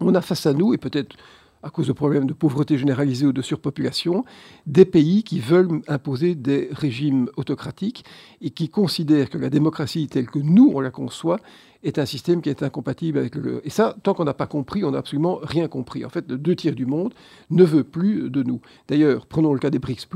On 0.00 0.14
a 0.14 0.20
face 0.20 0.46
à 0.46 0.52
nous, 0.52 0.74
et 0.74 0.78
peut-être 0.78 1.16
à 1.62 1.70
cause 1.70 1.86
de 1.86 1.92
problèmes 1.92 2.26
de 2.26 2.32
pauvreté 2.32 2.78
généralisée 2.78 3.26
ou 3.26 3.32
de 3.32 3.42
surpopulation, 3.42 4.24
des 4.66 4.84
pays 4.84 5.22
qui 5.22 5.40
veulent 5.40 5.82
imposer 5.88 6.34
des 6.34 6.68
régimes 6.72 7.28
autocratiques 7.36 8.04
et 8.40 8.50
qui 8.50 8.68
considèrent 8.68 9.30
que 9.30 9.38
la 9.38 9.50
démocratie 9.50 10.06
telle 10.06 10.26
que 10.26 10.38
nous, 10.38 10.72
on 10.74 10.80
la 10.80 10.90
conçoit, 10.90 11.40
est 11.84 11.98
un 11.98 12.06
système 12.06 12.42
qui 12.42 12.50
est 12.50 12.62
incompatible 12.62 13.18
avec 13.18 13.36
le... 13.36 13.64
Et 13.64 13.70
ça, 13.70 13.96
tant 14.02 14.12
qu'on 14.12 14.24
n'a 14.24 14.34
pas 14.34 14.48
compris, 14.48 14.82
on 14.82 14.90
n'a 14.90 14.98
absolument 14.98 15.38
rien 15.42 15.68
compris. 15.68 16.04
En 16.04 16.08
fait, 16.08 16.26
deux 16.26 16.56
tiers 16.56 16.74
du 16.74 16.86
monde 16.86 17.14
ne 17.50 17.62
veut 17.62 17.84
plus 17.84 18.30
de 18.30 18.42
nous. 18.42 18.60
D'ailleurs, 18.88 19.26
prenons 19.26 19.52
le 19.52 19.60
cas 19.60 19.70
des 19.70 19.78
BRICS+, 19.78 20.06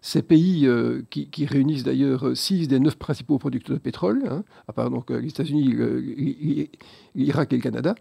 ces 0.00 0.22
pays 0.22 0.66
euh, 0.66 1.02
qui, 1.10 1.46
réunissent 1.46 1.84
d'ailleurs 1.84 2.34
six 2.34 2.68
des 2.68 2.78
neuf 2.78 2.96
principaux 2.96 3.38
producteurs 3.38 3.76
de 3.76 3.82
pétrole, 3.82 4.22
hein, 4.30 4.44
à 4.66 4.72
part 4.72 4.90
donc 4.90 5.10
euh, 5.10 5.20
les 5.20 5.28
États-Unis, 5.28 5.74
l'Irak 7.14 7.52
et 7.52 7.56
le 7.56 7.62
Canada, 7.62 7.94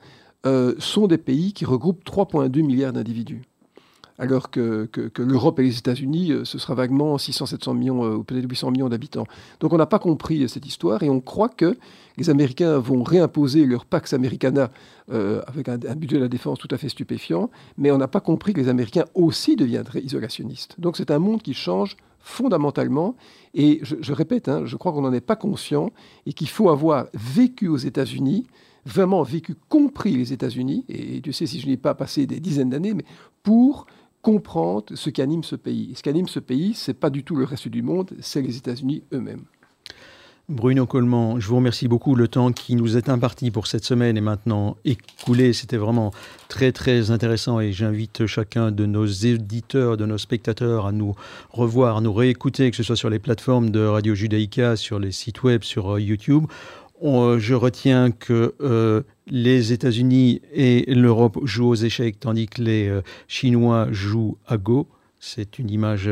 euh, 0.45 0.75
sont 0.79 1.07
des 1.07 1.17
pays 1.17 1.53
qui 1.53 1.65
regroupent 1.65 2.03
3,2 2.03 2.61
milliards 2.63 2.93
d'individus. 2.93 3.41
Alors 4.19 4.51
que, 4.51 4.89
l'Europe 5.17 5.59
et 5.59 5.63
les 5.63 5.77
États-Unis, 5.77 6.31
euh, 6.31 6.45
ce 6.45 6.59
sera 6.59 6.75
vaguement 6.75 7.15
600-700 7.15 7.75
millions 7.75 8.03
euh, 8.03 8.15
ou 8.15 8.23
peut-être 8.23 8.47
800 8.47 8.71
millions 8.71 8.89
d'habitants. 8.89 9.25
Donc 9.59 9.73
on 9.73 9.77
n'a 9.77 9.85
pas 9.85 9.99
compris 9.99 10.47
cette 10.47 10.65
histoire 10.65 11.01
et 11.01 11.09
on 11.09 11.19
croit 11.19 11.49
que 11.49 11.77
les 12.17 12.29
Américains 12.29 12.77
vont 12.77 13.03
réimposer 13.03 13.65
leur 13.65 13.85
Pax 13.85 14.13
Americana 14.13 14.69
avec 15.09 15.67
un, 15.67 15.77
budget 15.95 16.15
de 16.15 16.21
la 16.21 16.27
défense 16.29 16.59
tout 16.59 16.69
à 16.71 16.77
fait 16.77 16.87
stupéfiant, 16.87 17.49
mais 17.77 17.91
on 17.91 17.97
n'a 17.97 18.07
pas 18.07 18.21
compris 18.21 18.53
que 18.53 18.61
les 18.61 18.69
Américains 18.69 19.03
aussi 19.15 19.57
deviendraient 19.57 19.99
isolationnistes. 19.99 20.75
Donc 20.79 20.95
c'est 20.95 21.11
un 21.11 21.19
monde 21.19 21.41
qui 21.41 21.53
change 21.53 21.97
fondamentalement. 22.23 23.15
Et 23.53 23.81
je, 23.83 24.13
répète, 24.13 24.47
hein, 24.47 24.63
je 24.65 24.75
crois 24.77 24.93
qu'on 24.93 25.01
n'en 25.01 25.13
est 25.13 25.21
pas 25.21 25.35
conscient 25.35 25.91
et 26.25 26.33
qu'il 26.33 26.49
faut 26.49 26.69
avoir 26.69 27.07
vécu 27.13 27.67
aux 27.67 27.77
États-Unis 27.77 28.47
vraiment 28.85 29.23
vécu, 29.23 29.55
compris 29.69 30.15
les 30.15 30.33
États-Unis, 30.33 30.85
et 30.89 31.21
Dieu 31.21 31.31
sait 31.31 31.45
si 31.45 31.59
je 31.59 31.67
n'ai 31.67 31.77
pas 31.77 31.95
passé 31.95 32.25
des 32.25 32.39
dizaines 32.39 32.69
d'années, 32.69 32.93
mais 32.93 33.05
pour 33.41 33.87
comprendre 34.21 34.85
ce 34.95 35.09
qui 35.09 35.21
anime 35.21 35.43
ce 35.43 35.55
pays. 35.55 35.91
Et 35.91 35.95
ce 35.95 36.03
qui 36.03 36.09
anime 36.09 36.27
ce 36.27 36.39
pays, 36.39 36.73
ce 36.73 36.91
n'est 36.91 36.95
pas 36.95 37.09
du 37.09 37.23
tout 37.23 37.35
le 37.35 37.43
reste 37.43 37.67
du 37.67 37.81
monde, 37.81 38.11
c'est 38.21 38.41
les 38.41 38.57
États-Unis 38.57 39.03
eux-mêmes. 39.13 39.43
Bruno 40.49 40.85
Coleman, 40.85 41.39
je 41.39 41.47
vous 41.47 41.55
remercie 41.55 41.87
beaucoup. 41.87 42.15
Le 42.15 42.27
temps 42.27 42.51
qui 42.51 42.75
nous 42.75 42.97
est 42.97 43.07
imparti 43.07 43.49
pour 43.49 43.65
cette 43.65 43.85
semaine 43.85 44.17
est 44.17 44.21
maintenant 44.21 44.75
écoulé. 44.83 45.53
C'était 45.53 45.77
vraiment 45.77 46.11
très 46.49 46.73
très 46.73 47.11
intéressant 47.11 47.61
et 47.61 47.71
j'invite 47.71 48.25
chacun 48.25 48.69
de 48.69 48.85
nos 48.85 49.05
éditeurs, 49.05 49.95
de 49.95 50.05
nos 50.05 50.17
spectateurs 50.17 50.85
à 50.85 50.91
nous 50.91 51.15
revoir, 51.49 51.95
à 51.95 52.01
nous 52.01 52.11
réécouter, 52.11 52.69
que 52.71 52.75
ce 52.75 52.83
soit 52.83 52.97
sur 52.97 53.09
les 53.09 53.19
plateformes 53.19 53.69
de 53.69 53.85
Radio 53.85 54.15
Judaïka, 54.15 54.75
sur 54.75 54.99
les 54.99 55.13
sites 55.13 55.43
web, 55.43 55.63
sur 55.63 55.95
euh, 55.95 56.01
YouTube. 56.01 56.43
Euh, 57.03 57.37
je 57.39 57.53
retiens 57.53 58.11
que 58.11 58.55
euh, 58.61 59.01
les 59.27 59.73
États-Unis 59.73 60.41
et 60.53 60.85
l'Europe 60.93 61.37
jouent 61.43 61.69
aux 61.69 61.75
échecs, 61.75 62.19
tandis 62.19 62.47
que 62.47 62.61
les 62.61 62.87
euh, 62.87 63.01
Chinois 63.27 63.87
jouent 63.91 64.37
à 64.47 64.57
Go. 64.57 64.87
C'est 65.19 65.57
une 65.59 65.69
image 65.69 66.09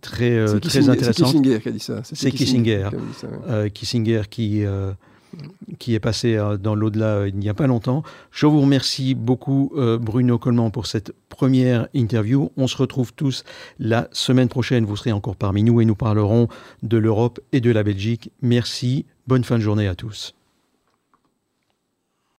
très, 0.00 0.44
très 0.60 0.88
intéressante. 0.88 1.28
C'est 1.28 1.32
Kissinger 1.32 1.60
qui 1.60 1.68
a 1.68 1.72
dit 1.72 1.80
ça. 1.80 2.00
C'est 2.02 2.30
Kissinger. 2.32 2.88
Kissinger 3.72 4.22
qui, 4.28 4.64
qui 5.78 5.94
est 5.94 6.00
passé 6.00 6.38
dans 6.60 6.74
l'au-delà 6.74 7.26
il 7.26 7.36
n'y 7.36 7.48
a 7.48 7.54
pas 7.54 7.66
longtemps. 7.66 8.02
Je 8.30 8.46
vous 8.46 8.60
remercie 8.60 9.14
beaucoup, 9.14 9.72
Bruno 10.00 10.38
Coleman, 10.38 10.70
pour 10.70 10.86
cette 10.86 11.14
première 11.28 11.88
interview. 11.94 12.50
On 12.56 12.66
se 12.66 12.76
retrouve 12.76 13.12
tous 13.12 13.44
la 13.78 14.08
semaine 14.12 14.48
prochaine. 14.48 14.84
Vous 14.84 14.96
serez 14.96 15.12
encore 15.12 15.36
parmi 15.36 15.62
nous 15.62 15.80
et 15.80 15.84
nous 15.84 15.94
parlerons 15.94 16.48
de 16.82 16.96
l'Europe 16.96 17.40
et 17.52 17.60
de 17.60 17.70
la 17.70 17.82
Belgique. 17.82 18.30
Merci. 18.42 19.06
Bonne 19.26 19.44
fin 19.44 19.56
de 19.56 19.62
journée 19.62 19.88
à 19.88 19.94
tous. 19.94 20.34